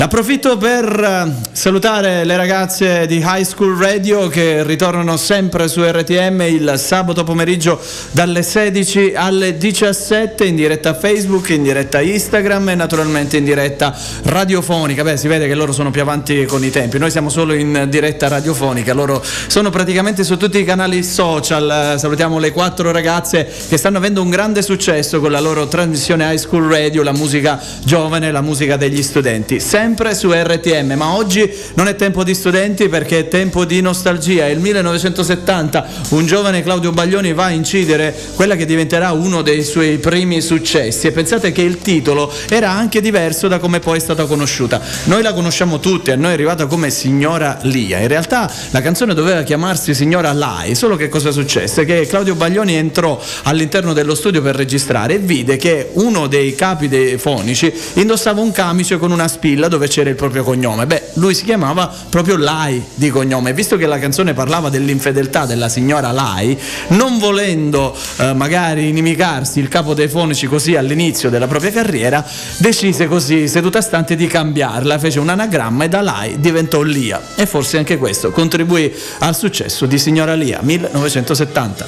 Approfitto 0.00 0.56
per 0.56 0.84
eh, 0.84 1.46
salutare 1.50 2.22
le 2.22 2.36
ragazze 2.36 3.04
di 3.08 3.16
High 3.16 3.42
School 3.42 3.76
Radio 3.76 4.28
che 4.28 4.62
ritornano 4.62 5.16
sempre 5.16 5.66
su 5.66 5.82
RTM 5.82 6.40
il 6.42 6.74
sabato 6.76 7.24
pomeriggio 7.24 7.80
dalle 8.12 8.44
16 8.44 9.14
alle 9.16 9.58
17 9.58 10.44
in 10.44 10.54
diretta 10.54 10.94
Facebook, 10.94 11.48
in 11.48 11.64
diretta 11.64 12.00
Instagram 12.00 12.68
e 12.68 12.74
naturalmente 12.76 13.38
in 13.38 13.44
diretta 13.44 13.92
radiofonica. 14.22 15.02
Beh, 15.02 15.16
si 15.16 15.26
vede 15.26 15.48
che 15.48 15.56
loro 15.56 15.72
sono 15.72 15.90
più 15.90 16.00
avanti 16.00 16.44
con 16.44 16.62
i 16.62 16.70
tempi. 16.70 16.98
Noi 16.98 17.10
siamo 17.10 17.28
solo 17.28 17.52
in 17.52 17.88
diretta 17.90 18.28
radiofonica, 18.28 18.94
loro 18.94 19.20
sono 19.48 19.70
praticamente 19.70 20.22
su 20.22 20.36
tutti 20.36 20.60
i 20.60 20.64
canali 20.64 21.02
social. 21.02 21.96
Salutiamo 21.98 22.38
le 22.38 22.52
quattro 22.52 22.92
ragazze 22.92 23.52
che 23.68 23.76
stanno 23.76 23.98
avendo 23.98 24.22
un 24.22 24.30
grande 24.30 24.62
successo 24.62 25.18
con 25.18 25.32
la 25.32 25.40
loro 25.40 25.66
trasmissione 25.66 26.32
High 26.32 26.38
School 26.38 26.70
Radio, 26.70 27.02
la 27.02 27.12
musica 27.12 27.60
giovane, 27.82 28.30
la 28.30 28.42
musica 28.42 28.76
degli 28.76 29.02
studenti, 29.02 29.58
sempre 29.58 29.86
su 30.12 30.32
RTM. 30.32 30.94
Ma 30.96 31.14
oggi 31.14 31.50
non 31.74 31.88
è 31.88 31.96
tempo 31.96 32.24
di 32.24 32.34
studenti 32.34 32.88
perché 32.88 33.20
è 33.20 33.28
tempo 33.28 33.64
di 33.64 33.80
nostalgia. 33.80 34.46
È 34.46 34.50
il 34.50 34.58
1970, 34.58 35.86
un 36.10 36.26
giovane 36.26 36.62
Claudio 36.62 36.92
Baglioni 36.92 37.32
va 37.32 37.44
a 37.44 37.50
incidere 37.50 38.14
quella 38.34 38.56
che 38.56 38.66
diventerà 38.66 39.12
uno 39.12 39.42
dei 39.42 39.64
suoi 39.64 39.98
primi 39.98 40.40
successi. 40.40 41.06
E 41.06 41.12
pensate 41.12 41.52
che 41.52 41.62
il 41.62 41.78
titolo 41.78 42.32
era 42.48 42.70
anche 42.70 43.00
diverso 43.00 43.48
da 43.48 43.58
come 43.58 43.80
poi 43.80 43.98
è 43.98 44.00
stata 44.00 44.24
conosciuta. 44.26 44.80
Noi 45.04 45.22
la 45.22 45.32
conosciamo 45.32 45.80
tutti, 45.80 46.10
a 46.10 46.16
noi 46.16 46.30
è 46.30 46.34
arrivata 46.34 46.66
come 46.66 46.90
Signora 46.90 47.58
Lia. 47.62 47.98
In 47.98 48.08
realtà 48.08 48.50
la 48.70 48.80
canzone 48.82 49.14
doveva 49.14 49.42
chiamarsi 49.42 49.94
Signora 49.94 50.32
Lai, 50.32 50.74
solo 50.74 50.96
che 50.96 51.08
cosa 51.08 51.30
successe? 51.30 51.84
Che 51.84 52.06
Claudio 52.06 52.34
Baglioni 52.34 52.74
entrò 52.74 53.20
all'interno 53.44 53.92
dello 53.92 54.14
studio 54.14 54.42
per 54.42 54.54
registrare 54.54 55.14
e 55.14 55.18
vide 55.18 55.56
che 55.56 55.90
uno 55.94 56.26
dei 56.26 56.54
capi 56.54 56.88
dei 56.88 57.18
fonici 57.18 57.72
indossava 57.94 58.40
un 58.40 58.52
camice 58.52 58.98
con 58.98 59.10
una 59.10 59.28
spilla 59.28 59.68
dove 59.68 59.77
c'era 59.86 60.10
il 60.10 60.16
proprio 60.16 60.42
cognome. 60.42 60.86
Beh, 60.86 61.10
lui 61.14 61.34
si 61.34 61.44
chiamava 61.44 61.92
proprio 62.08 62.36
Lai 62.36 62.82
di 62.94 63.10
cognome. 63.10 63.52
Visto 63.52 63.76
che 63.76 63.86
la 63.86 63.98
canzone 63.98 64.34
parlava 64.34 64.68
dell'infedeltà 64.68 65.46
della 65.46 65.68
signora 65.68 66.10
Lai, 66.10 66.58
non 66.88 67.18
volendo 67.18 67.96
eh, 68.18 68.32
magari 68.32 68.88
inimicarsi 68.88 69.60
il 69.60 69.68
capo 69.68 69.94
dei 69.94 70.08
fonici 70.08 70.46
così 70.46 70.76
all'inizio 70.76 71.30
della 71.30 71.46
propria 71.46 71.70
carriera, 71.70 72.24
decise 72.58 73.06
così, 73.06 73.46
seduta 73.48 73.80
stante, 73.80 74.16
di 74.16 74.26
cambiarla. 74.26 74.98
Fece 74.98 75.18
un 75.18 75.28
anagramma 75.28 75.84
e 75.84 75.88
da 75.88 76.00
Lai 76.00 76.40
diventò 76.40 76.82
Lia. 76.82 77.20
E 77.34 77.46
forse 77.46 77.78
anche 77.78 77.98
questo 77.98 78.30
contribuì 78.30 78.92
al 79.20 79.36
successo 79.36 79.86
di 79.86 79.98
Signora 79.98 80.34
Lia 80.34 80.60
1970. 80.62 81.86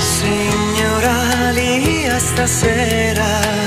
Signora 0.00 1.50
Lia, 1.52 2.18
stasera 2.18 3.63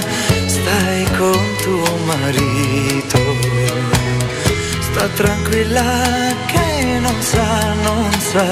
tuo 1.67 1.97
marito. 2.05 3.21
Sta 4.87 5.05
tranquilla 5.21 5.91
che 6.51 6.99
non 7.05 7.21
sa, 7.21 7.73
non 7.87 8.11
sa 8.31 8.49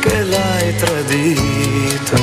che 0.00 0.22
l'hai 0.30 0.76
tradito. 0.82 2.16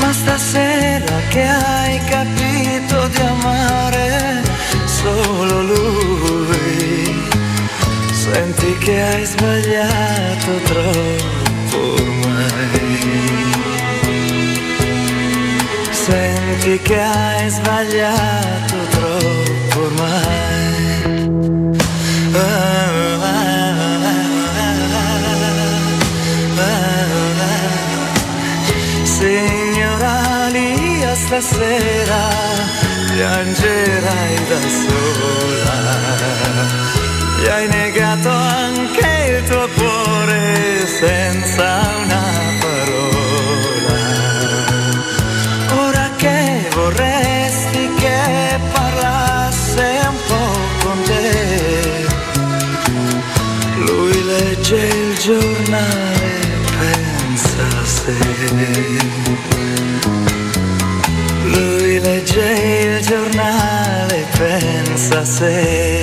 Ma 0.00 0.12
stasera 0.12 1.16
che 1.32 1.42
hai 1.42 1.98
capito 2.14 2.96
di 3.08 3.20
amare 3.20 4.42
solo 5.00 5.62
lui, 5.72 7.30
senti 8.24 8.78
che 8.78 9.02
hai 9.02 9.24
sbagliato 9.24 10.50
troppo 10.70 11.78
ormai. 12.02 12.37
Senti 16.08 16.80
che 16.80 16.98
hai 16.98 17.50
sbagliato 17.50 18.76
troppo 18.88 19.80
ormai. 19.80 21.36
Signora 29.02 30.48
Lia, 30.50 31.14
stasera 31.14 32.28
piangerai 33.12 34.34
da 34.48 34.60
sola. 34.80 35.76
Gli 37.38 37.48
hai 37.48 37.68
negato 37.68 38.30
anche 38.30 39.36
il 39.36 39.46
tuo 39.46 39.68
cuore 39.76 40.86
senza 40.86 41.90
una 42.02 42.07
vorresti 46.78 47.90
che 47.96 48.20
parlasse 48.72 49.86
un 50.12 50.18
po' 50.28 50.58
con 50.82 51.02
te. 51.02 52.06
Lui 53.86 54.24
legge 54.24 54.76
il 54.76 55.18
giornale, 55.18 56.30
pensa 56.78 57.64
a 57.82 57.86
sé. 57.96 58.18
Lui 61.54 62.00
legge 62.00 62.46
il 62.86 63.06
giornale, 63.06 64.26
pensa 64.36 65.20
a 65.20 65.24
sé. 65.24 65.97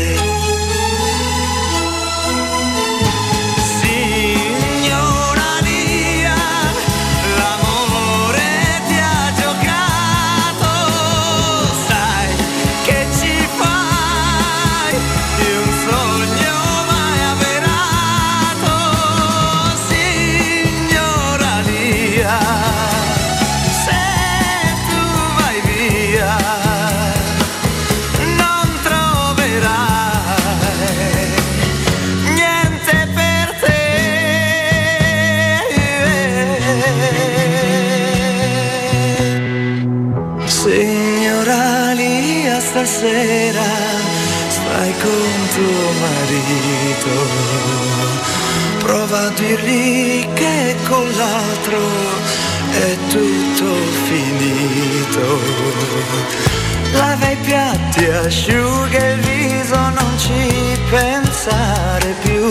Finito. 55.16 56.98
Lava 56.98 57.30
i 57.30 57.38
piatti, 57.38 58.06
asciuga 58.06 59.12
il 59.14 59.20
viso, 59.20 59.76
non 59.76 60.18
ci 60.18 60.80
pensare 60.90 62.16
più. 62.22 62.50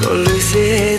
Con 0.00 0.22
lui 0.22 0.40
siedi 0.40 0.93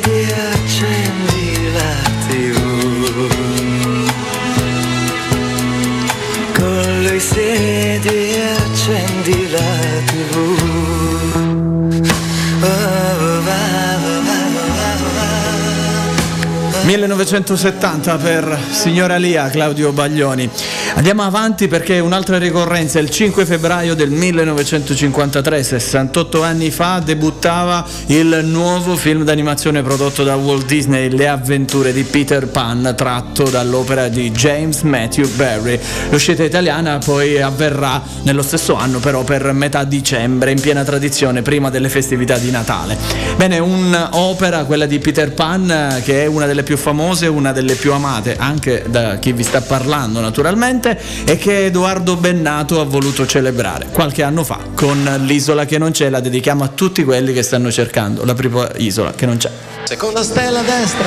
1970 16.96 18.16
per 18.18 18.58
Signora 18.72 19.18
Lia, 19.18 19.50
Claudio 19.50 19.91
Baglioni. 19.91 20.50
Andiamo 20.98 21.24
avanti 21.24 21.68
perché 21.68 22.00
un'altra 22.00 22.38
ricorrenza, 22.38 23.00
il 23.00 23.10
5 23.10 23.46
febbraio 23.46 23.96
del 23.96 24.12
1953, 24.12 25.62
68 25.62 26.41
anni 26.41 26.72
fa, 26.72 27.02
debuttava 27.04 27.86
il 28.08 28.39
nuovo 28.46 28.96
film 28.96 29.26
d'animazione 29.26 29.84
prodotto 29.84 30.24
da 30.24 30.38
Walt 30.38 30.66
Disney, 30.66 31.10
Le 31.10 31.28
avventure 31.28 31.91
di 31.91 32.04
Peter 32.04 32.48
Pan, 32.48 32.93
tratto 32.96 33.43
dall'opera 33.43 34.08
di 34.08 34.32
James 34.32 34.84
Matthew 34.84 35.28
Barry. 35.36 35.78
L'uscita 36.12 36.43
italiana 36.43 36.98
poi 37.00 37.41
avverrà 37.41 38.02
nello 38.22 38.41
stesso 38.41 38.76
anno, 38.76 39.00
però 39.00 39.26
per 39.26 39.52
metà 39.52 39.84
dicembre, 39.84 40.52
in 40.52 40.62
piena 40.62 40.86
tradizione, 40.86 41.41
prima 41.41 41.70
delle 41.70 41.89
festività 41.89 42.38
di 42.38 42.52
Natale. 42.52 42.98
Bene, 43.36 43.60
un'opera, 43.60 44.64
quella 44.64 44.86
di 44.86 44.98
Peter 45.00 45.34
Pan, 45.34 46.02
che 46.06 46.24
è 46.24 46.26
una 46.26 46.46
delle 46.46 46.64
più 46.64 46.78
famose, 46.78 47.28
una 47.28 47.52
delle 47.52 47.76
più 47.76 47.91
amate 47.91 48.38
anche 48.38 48.86
da 48.88 49.18
chi 49.18 49.34
vi 49.34 49.43
sta 49.43 49.60
parlando 49.60 50.22
naturalmente 50.22 50.84
e 51.26 51.38
che 51.38 51.66
Edoardo 51.66 52.16
Bennato 52.16 52.80
ha 52.80 52.84
voluto 52.84 53.26
celebrare 53.26 53.88
qualche 53.92 54.22
anno 54.22 54.44
fa 54.44 54.60
con 54.76 55.22
l'isola 55.24 55.66
che 55.66 55.78
non 55.78 55.92
c'è, 55.92 56.10
la 56.10 56.20
dedichiamo 56.20 56.64
a 56.64 56.68
tutti 56.68 57.04
quelli 57.04 57.34
che 57.34 57.42
stanno 57.42 57.72
cercando 57.72 58.24
la 58.24 58.34
prima 58.34 58.70
isola 58.78 59.14
che 59.14 59.26
non 59.26 59.38
c'è. 59.38 59.50
Seconda 59.84 60.24
stella 60.24 60.60
a 60.60 60.64
destra, 60.64 61.06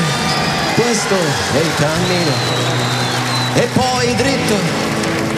questo 0.74 1.14
è 1.14 1.58
il 1.58 1.74
cammino. 1.76 2.76
E 3.54 3.68
poi 3.72 4.14
dritto 4.14 4.54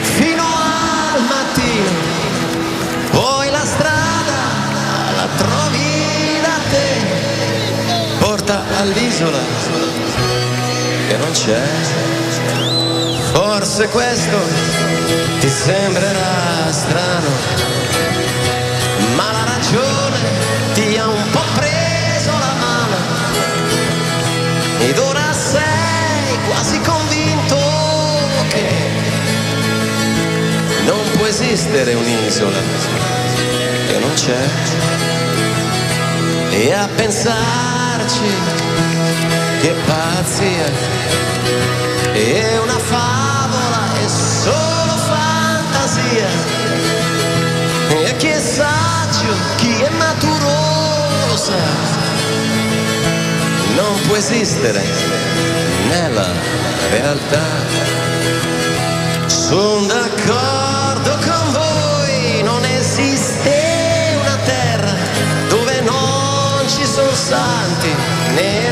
fino 0.03 0.43
al 0.43 1.22
mattino. 1.22 1.91
Poi 3.11 3.51
la 3.51 3.64
strada 3.64 4.38
la 5.16 5.28
trovi 5.36 6.41
da 6.43 6.59
te. 6.70 8.18
Porta 8.18 8.62
all'isola 8.78 9.38
che 11.09 11.16
non 11.16 11.30
c'è. 11.32 12.19
Forse 13.33 13.89
questo 13.89 14.39
ti 15.39 15.49
sembrerà 15.49 16.70
strano, 16.70 17.28
ma 19.14 19.33
la 19.33 19.45
ragione 19.45 20.18
ti 20.74 20.97
ha 20.97 21.07
un 21.07 21.31
po' 21.31 21.45
preso 21.55 22.31
la 22.31 22.55
mano. 22.59 22.97
Ed 24.81 24.99
ora 24.99 25.33
sei 25.33 26.39
quasi 26.49 26.81
convinto 26.81 27.57
che 28.49 28.68
non 30.87 31.01
può 31.16 31.26
esistere 31.26 31.95
un'isola 31.95 32.59
che 33.87 33.99
non 33.99 34.12
c'è. 34.14 34.49
E 36.51 36.72
a 36.72 36.89
pensarci 36.95 38.31
che 39.61 39.74
pazzia 39.87 40.68
è 42.20 42.58
una 42.58 42.78
favola 42.78 43.94
è 43.94 44.08
solo 44.08 44.96
fantasia 44.96 46.28
e 48.04 48.16
chi 48.16 48.28
è 48.28 48.40
saggio 48.40 49.34
chi 49.56 49.80
è 49.80 49.90
maturo 49.90 51.28
lo 51.28 51.36
sa 51.36 52.00
non 53.74 54.00
può 54.06 54.16
esistere 54.16 54.82
nella 55.88 56.28
realtà. 56.90 57.46
Sono 59.26 59.86
d'accordo 59.86 61.16
con 61.26 61.52
voi, 61.52 62.42
non 62.42 62.64
esiste 62.64 64.18
una 64.20 64.36
terra 64.44 64.94
dove 65.48 65.80
non 65.80 66.68
ci 66.68 66.84
sono 66.84 67.14
santi 67.14 67.88
né 68.34 68.70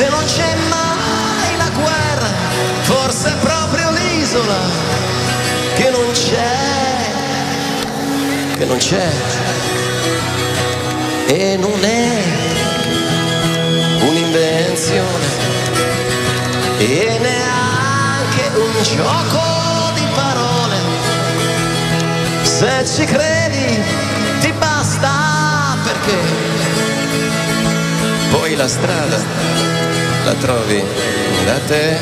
se 0.00 0.08
non 0.08 0.24
c'è 0.24 0.54
mai 0.70 1.56
la 1.58 1.68
guerra, 1.74 2.28
forse 2.80 3.28
è 3.28 3.36
proprio 3.36 3.90
l'isola 3.90 4.56
che 5.74 5.90
non 5.90 6.10
c'è 6.12 6.56
che 8.56 8.64
non 8.64 8.78
c'è 8.78 9.10
e 11.26 11.58
non 11.58 11.84
è 11.84 12.22
un'invenzione 14.08 15.26
e 16.78 17.18
neanche 17.20 18.50
un 18.54 18.82
gioco 18.82 19.42
di 19.96 20.06
parole. 20.14 20.76
Se 22.40 22.86
ci 22.86 23.04
credi 23.04 23.82
ti 24.40 24.50
basta 24.52 25.76
perché 25.84 26.18
poi 28.30 28.56
la 28.56 28.66
strada 28.66 29.60
la 30.30 30.36
trovi 30.36 30.84
da 31.44 31.58
te. 31.66 31.98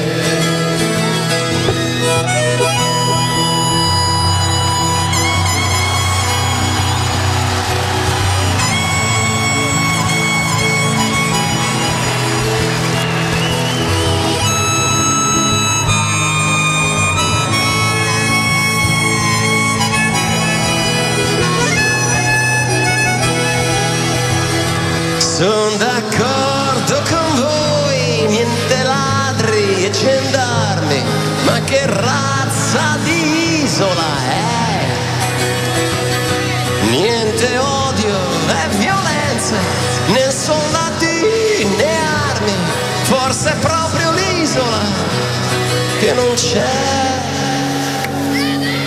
Sono 25.18 25.76
d'accordo 25.76 26.38
ma 31.49 31.61
che 31.62 31.86
razza 31.86 32.99
di 33.03 33.62
isola 33.62 34.11
è? 34.28 34.86
Niente 36.90 37.59
odio 37.59 38.16
e 38.49 38.76
violenza, 38.76 39.57
né 40.07 40.30
soldati 40.30 41.66
né 41.76 41.96
armi, 42.30 42.53
forse 43.03 43.53
è 43.53 43.57
proprio 43.57 44.12
l'isola 44.12 44.80
che 46.01 46.12
non 46.12 46.34
c'è, 46.34 46.66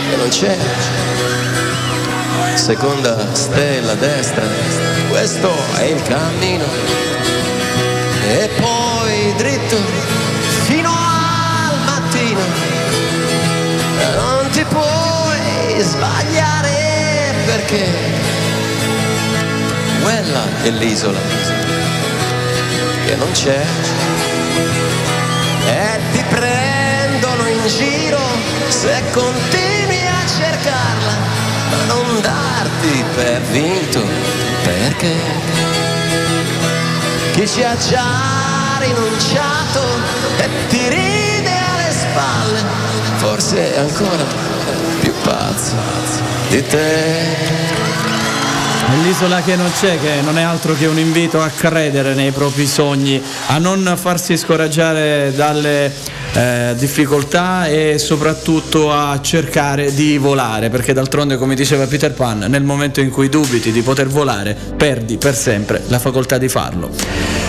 che 0.10 0.16
non 0.16 0.30
c'è. 0.30 0.58
Seconda 2.54 3.18
stella 3.34 3.96
destra, 3.96 4.46
questo 5.10 5.52
è 5.78 5.84
il 5.84 6.02
cammino. 6.04 6.66
E 8.28 8.50
poi 8.60 9.34
dritto 9.36 10.31
Ti 14.62 14.68
puoi 14.68 15.82
sbagliare 15.82 17.34
perché 17.48 17.84
quella 20.04 20.44
è 20.62 20.70
l'isola 20.70 21.18
che 23.08 23.16
non 23.16 23.32
c'è. 23.32 23.60
E 25.66 26.00
ti 26.12 26.24
prendono 26.30 27.48
in 27.48 27.66
giro 27.66 28.20
se 28.68 29.02
continui 29.12 30.06
a 30.06 30.28
cercarla 30.28 31.14
ma 31.72 31.84
non 31.88 32.22
darti 32.22 33.04
per 33.16 33.42
vinto 33.42 34.04
perché 34.62 35.16
chi 37.32 37.48
ci 37.48 37.64
ha 37.64 37.76
già 37.78 38.78
rinunciato 38.78 39.82
e 40.38 40.50
ti 40.68 40.88
ride 40.88 41.50
alle 41.50 41.92
spalle 41.92 42.60
forse 43.18 43.78
ancora 43.78 44.51
pazzo 45.32 45.76
di 46.50 46.62
te 46.68 47.80
L'isola 49.04 49.42
che 49.42 49.56
non 49.56 49.72
c'è, 49.72 49.98
che 50.02 50.22
non 50.22 50.38
è 50.38 50.42
altro 50.42 50.76
che 50.76 50.86
un 50.86 51.00
invito 51.00 51.42
a 51.42 51.48
credere 51.48 52.14
nei 52.14 52.32
propri 52.32 52.68
sogni, 52.68 53.22
a 53.48 53.58
non 53.58 53.94
farsi 53.96 54.36
scoraggiare 54.36 55.32
dalle 55.34 55.92
eh, 56.34 56.74
difficoltà 56.78 57.68
e 57.68 57.98
soprattutto 57.98 58.92
a 58.92 59.18
cercare 59.22 59.94
di 59.94 60.18
volare, 60.18 60.70
perché 60.70 60.92
d'altronde, 60.92 61.38
come 61.38 61.56
diceva 61.56 61.88
Peter 61.88 62.12
Pan, 62.12 62.46
nel 62.50 62.64
momento 62.64 63.00
in 63.00 63.10
cui 63.10 63.30
dubiti 63.30 63.72
di 63.72 63.82
poter 63.82 64.08
volare, 64.08 64.58
perdi 64.76 65.18
per 65.18 65.36
sempre 65.36 65.82
la 65.88 65.98
facoltà 65.98 66.38
di 66.38 66.50
farlo. 66.50 66.90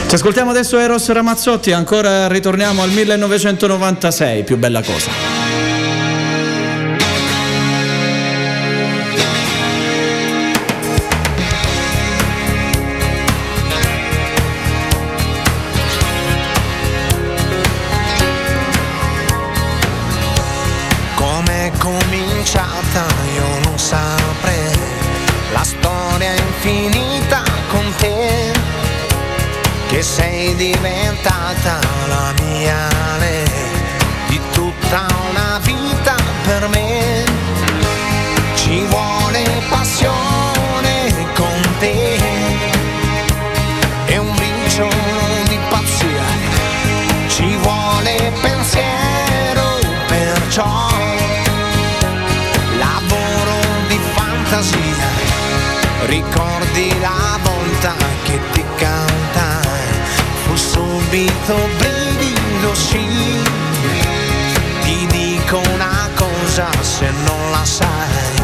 Ci 0.06 0.14
ascoltiamo 0.14 0.50
adesso 0.50 0.78
Eros 0.78 1.10
Ramazzotti, 1.10 1.72
ancora 1.72 2.28
ritorniamo 2.28 2.82
al 2.82 2.90
1996, 2.90 4.44
più 4.44 4.56
bella 4.58 4.80
cosa. 4.80 5.41
Cominciata 21.78 23.04
io 23.34 23.58
non 23.64 23.78
saprei. 23.78 24.78
La 25.52 25.62
storia 25.62 26.32
infinita 26.32 27.42
con 27.68 27.94
te 27.98 28.52
Che 29.88 30.02
sei 30.02 30.54
diventata 30.56 31.78
la 32.08 32.32
mia 32.42 32.88
lei. 33.18 33.44
Di 34.28 34.40
tutta 34.52 35.06
una 35.30 35.41
ricordi 56.12 56.92
la 57.00 57.38
bontà 57.42 57.94
che 58.24 58.38
ti 58.52 58.62
cantai, 58.76 59.88
fu 60.44 60.54
subito 60.56 61.56
brivido 61.78 62.74
sì, 62.74 63.42
ti 64.82 65.06
dico 65.06 65.62
una 65.72 66.10
cosa 66.14 66.68
se 66.82 67.08
non 67.24 67.50
la 67.50 67.64
sai, 67.64 68.34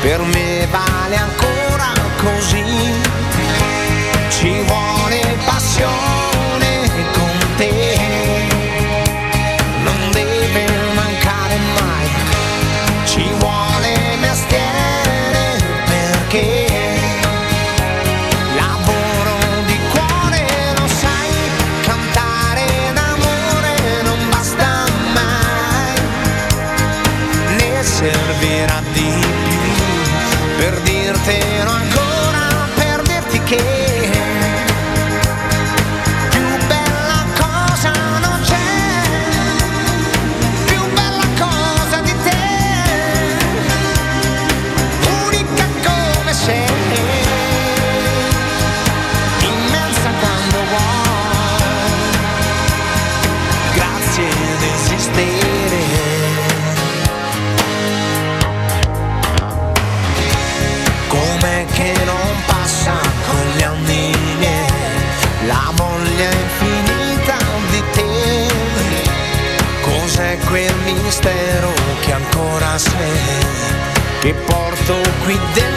per 0.00 0.20
me 0.22 0.66
vale 0.70 1.16
ancora 1.16 1.92
così, 2.16 2.64
ci 4.30 4.60
vuole 4.66 5.38
passione. 5.44 6.17
Sei, 72.78 73.18
che 74.20 74.34
porto 74.34 74.94
qui 75.24 75.38
dentro 75.52 75.67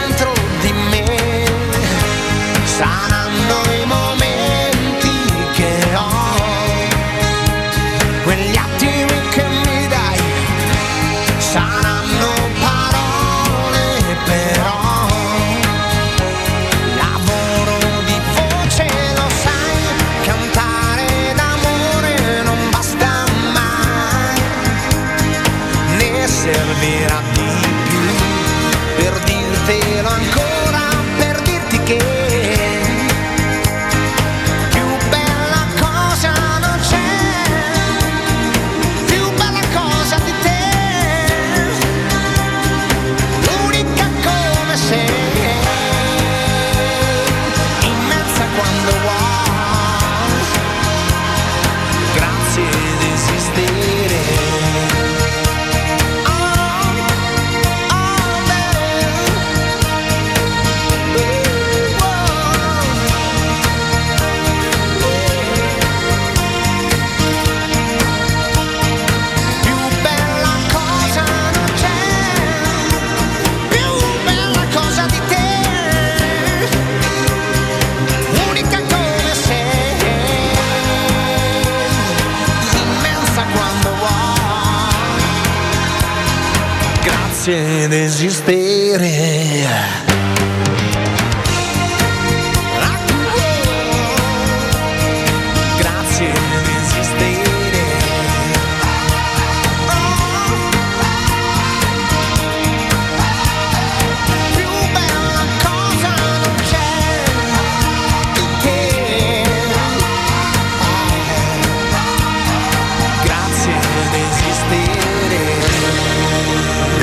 grazie 87.88 88.30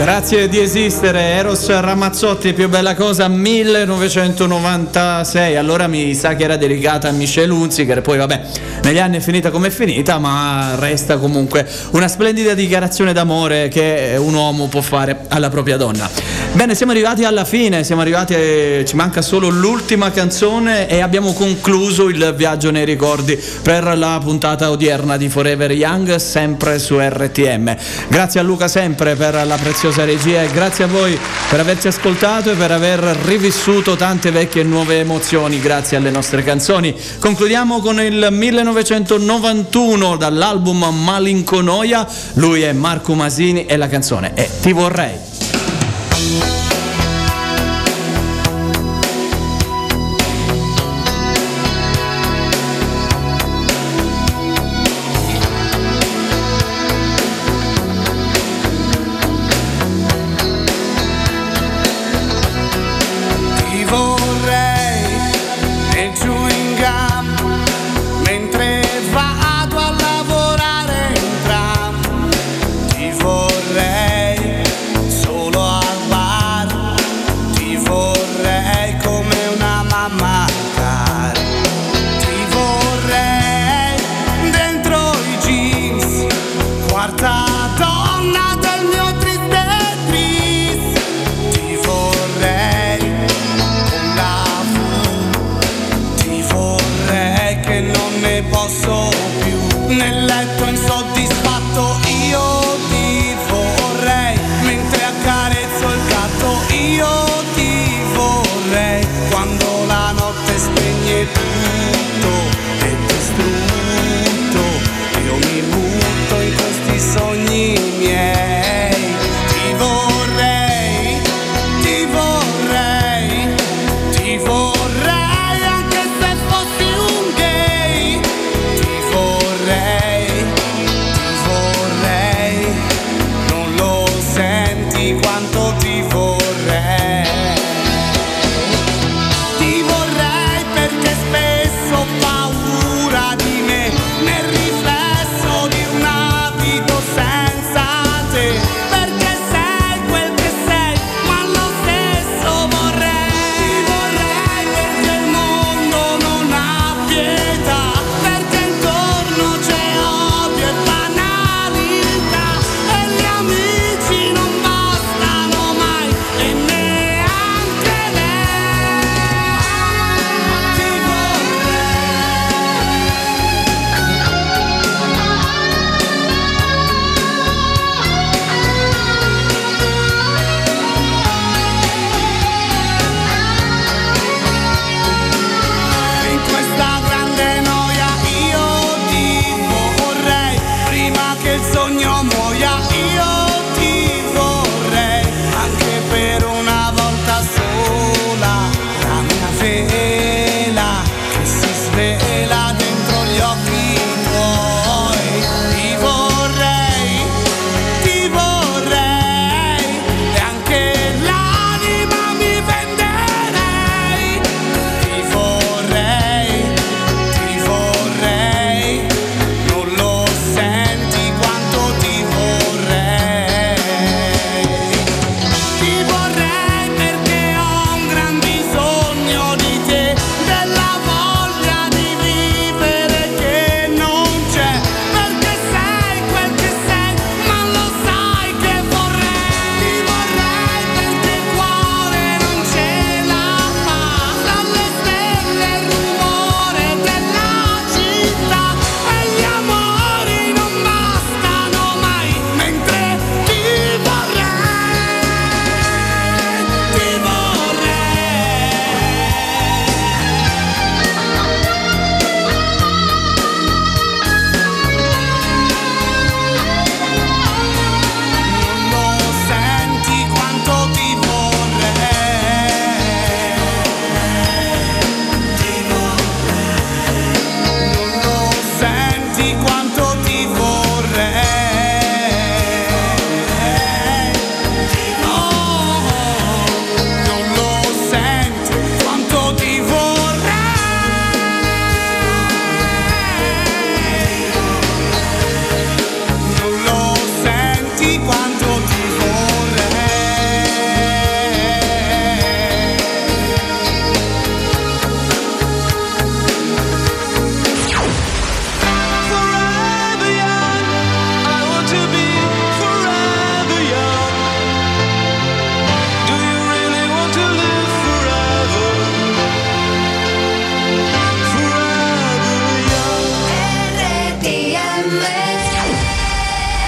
Grazie 0.08 0.48
di 0.48 0.58
esistere, 0.58 1.20
Eros 1.20 1.68
Ramazzotti, 1.68 2.54
più 2.54 2.70
bella 2.70 2.94
cosa 2.94 3.28
1996. 3.28 5.54
Allora 5.54 5.86
mi 5.86 6.14
sa 6.14 6.34
che 6.34 6.44
era 6.44 6.56
dedicata 6.56 7.08
a 7.08 7.10
Michelle 7.12 7.52
Hunziker, 7.52 8.00
poi 8.00 8.16
vabbè, 8.16 8.40
negli 8.84 8.98
anni 8.98 9.18
è 9.18 9.20
finita 9.20 9.50
come 9.50 9.68
è 9.68 9.70
finita, 9.70 10.18
ma 10.18 10.76
resta 10.78 11.18
comunque 11.18 11.68
una 11.90 12.08
splendida 12.08 12.54
dichiarazione 12.54 13.12
d'amore 13.12 13.68
che 13.68 14.16
un 14.18 14.32
uomo 14.32 14.68
può 14.68 14.80
fare 14.80 15.26
alla 15.28 15.50
propria 15.50 15.76
donna. 15.76 16.08
Bene, 16.52 16.74
siamo 16.74 16.92
arrivati 16.92 17.24
alla 17.24 17.44
fine, 17.44 17.84
siamo 17.84 18.00
arrivati, 18.00 18.32
eh, 18.32 18.84
ci 18.86 18.96
manca 18.96 19.20
solo 19.20 19.50
l'ultima 19.50 20.10
canzone 20.10 20.88
e 20.88 21.02
abbiamo 21.02 21.34
concluso 21.34 22.08
il 22.08 22.32
viaggio 22.34 22.70
nei 22.70 22.86
ricordi 22.86 23.38
per 23.62 23.98
la 23.98 24.18
puntata 24.22 24.70
odierna 24.70 25.18
di 25.18 25.28
Forever 25.28 25.70
Young, 25.70 26.16
sempre 26.16 26.78
su 26.78 26.98
RTM. 26.98 27.76
Grazie 28.08 28.40
a 28.40 28.42
Luca 28.42 28.68
sempre 28.68 29.14
per 29.14 29.34
la 29.46 29.56
preziosa 29.56 29.97
regia 30.04 30.42
e 30.42 30.48
grazie 30.48 30.84
a 30.84 30.86
voi 30.86 31.18
per 31.48 31.60
averci 31.60 31.88
ascoltato 31.88 32.50
e 32.50 32.54
per 32.54 32.70
aver 32.70 33.00
rivissuto 33.00 33.96
tante 33.96 34.30
vecchie 34.30 34.62
e 34.62 34.64
nuove 34.64 34.98
emozioni 34.98 35.60
grazie 35.60 35.96
alle 35.96 36.10
nostre 36.10 36.42
canzoni. 36.42 36.94
Concludiamo 37.18 37.80
con 37.80 38.00
il 38.00 38.28
1991 38.30 40.16
dall'album 40.16 40.84
Malinconoia, 40.84 42.06
lui 42.34 42.62
è 42.62 42.72
Marco 42.72 43.14
Masini 43.14 43.66
e 43.66 43.76
la 43.76 43.88
canzone 43.88 44.34
è 44.34 44.48
Ti 44.60 44.72
vorrei. 44.72 45.27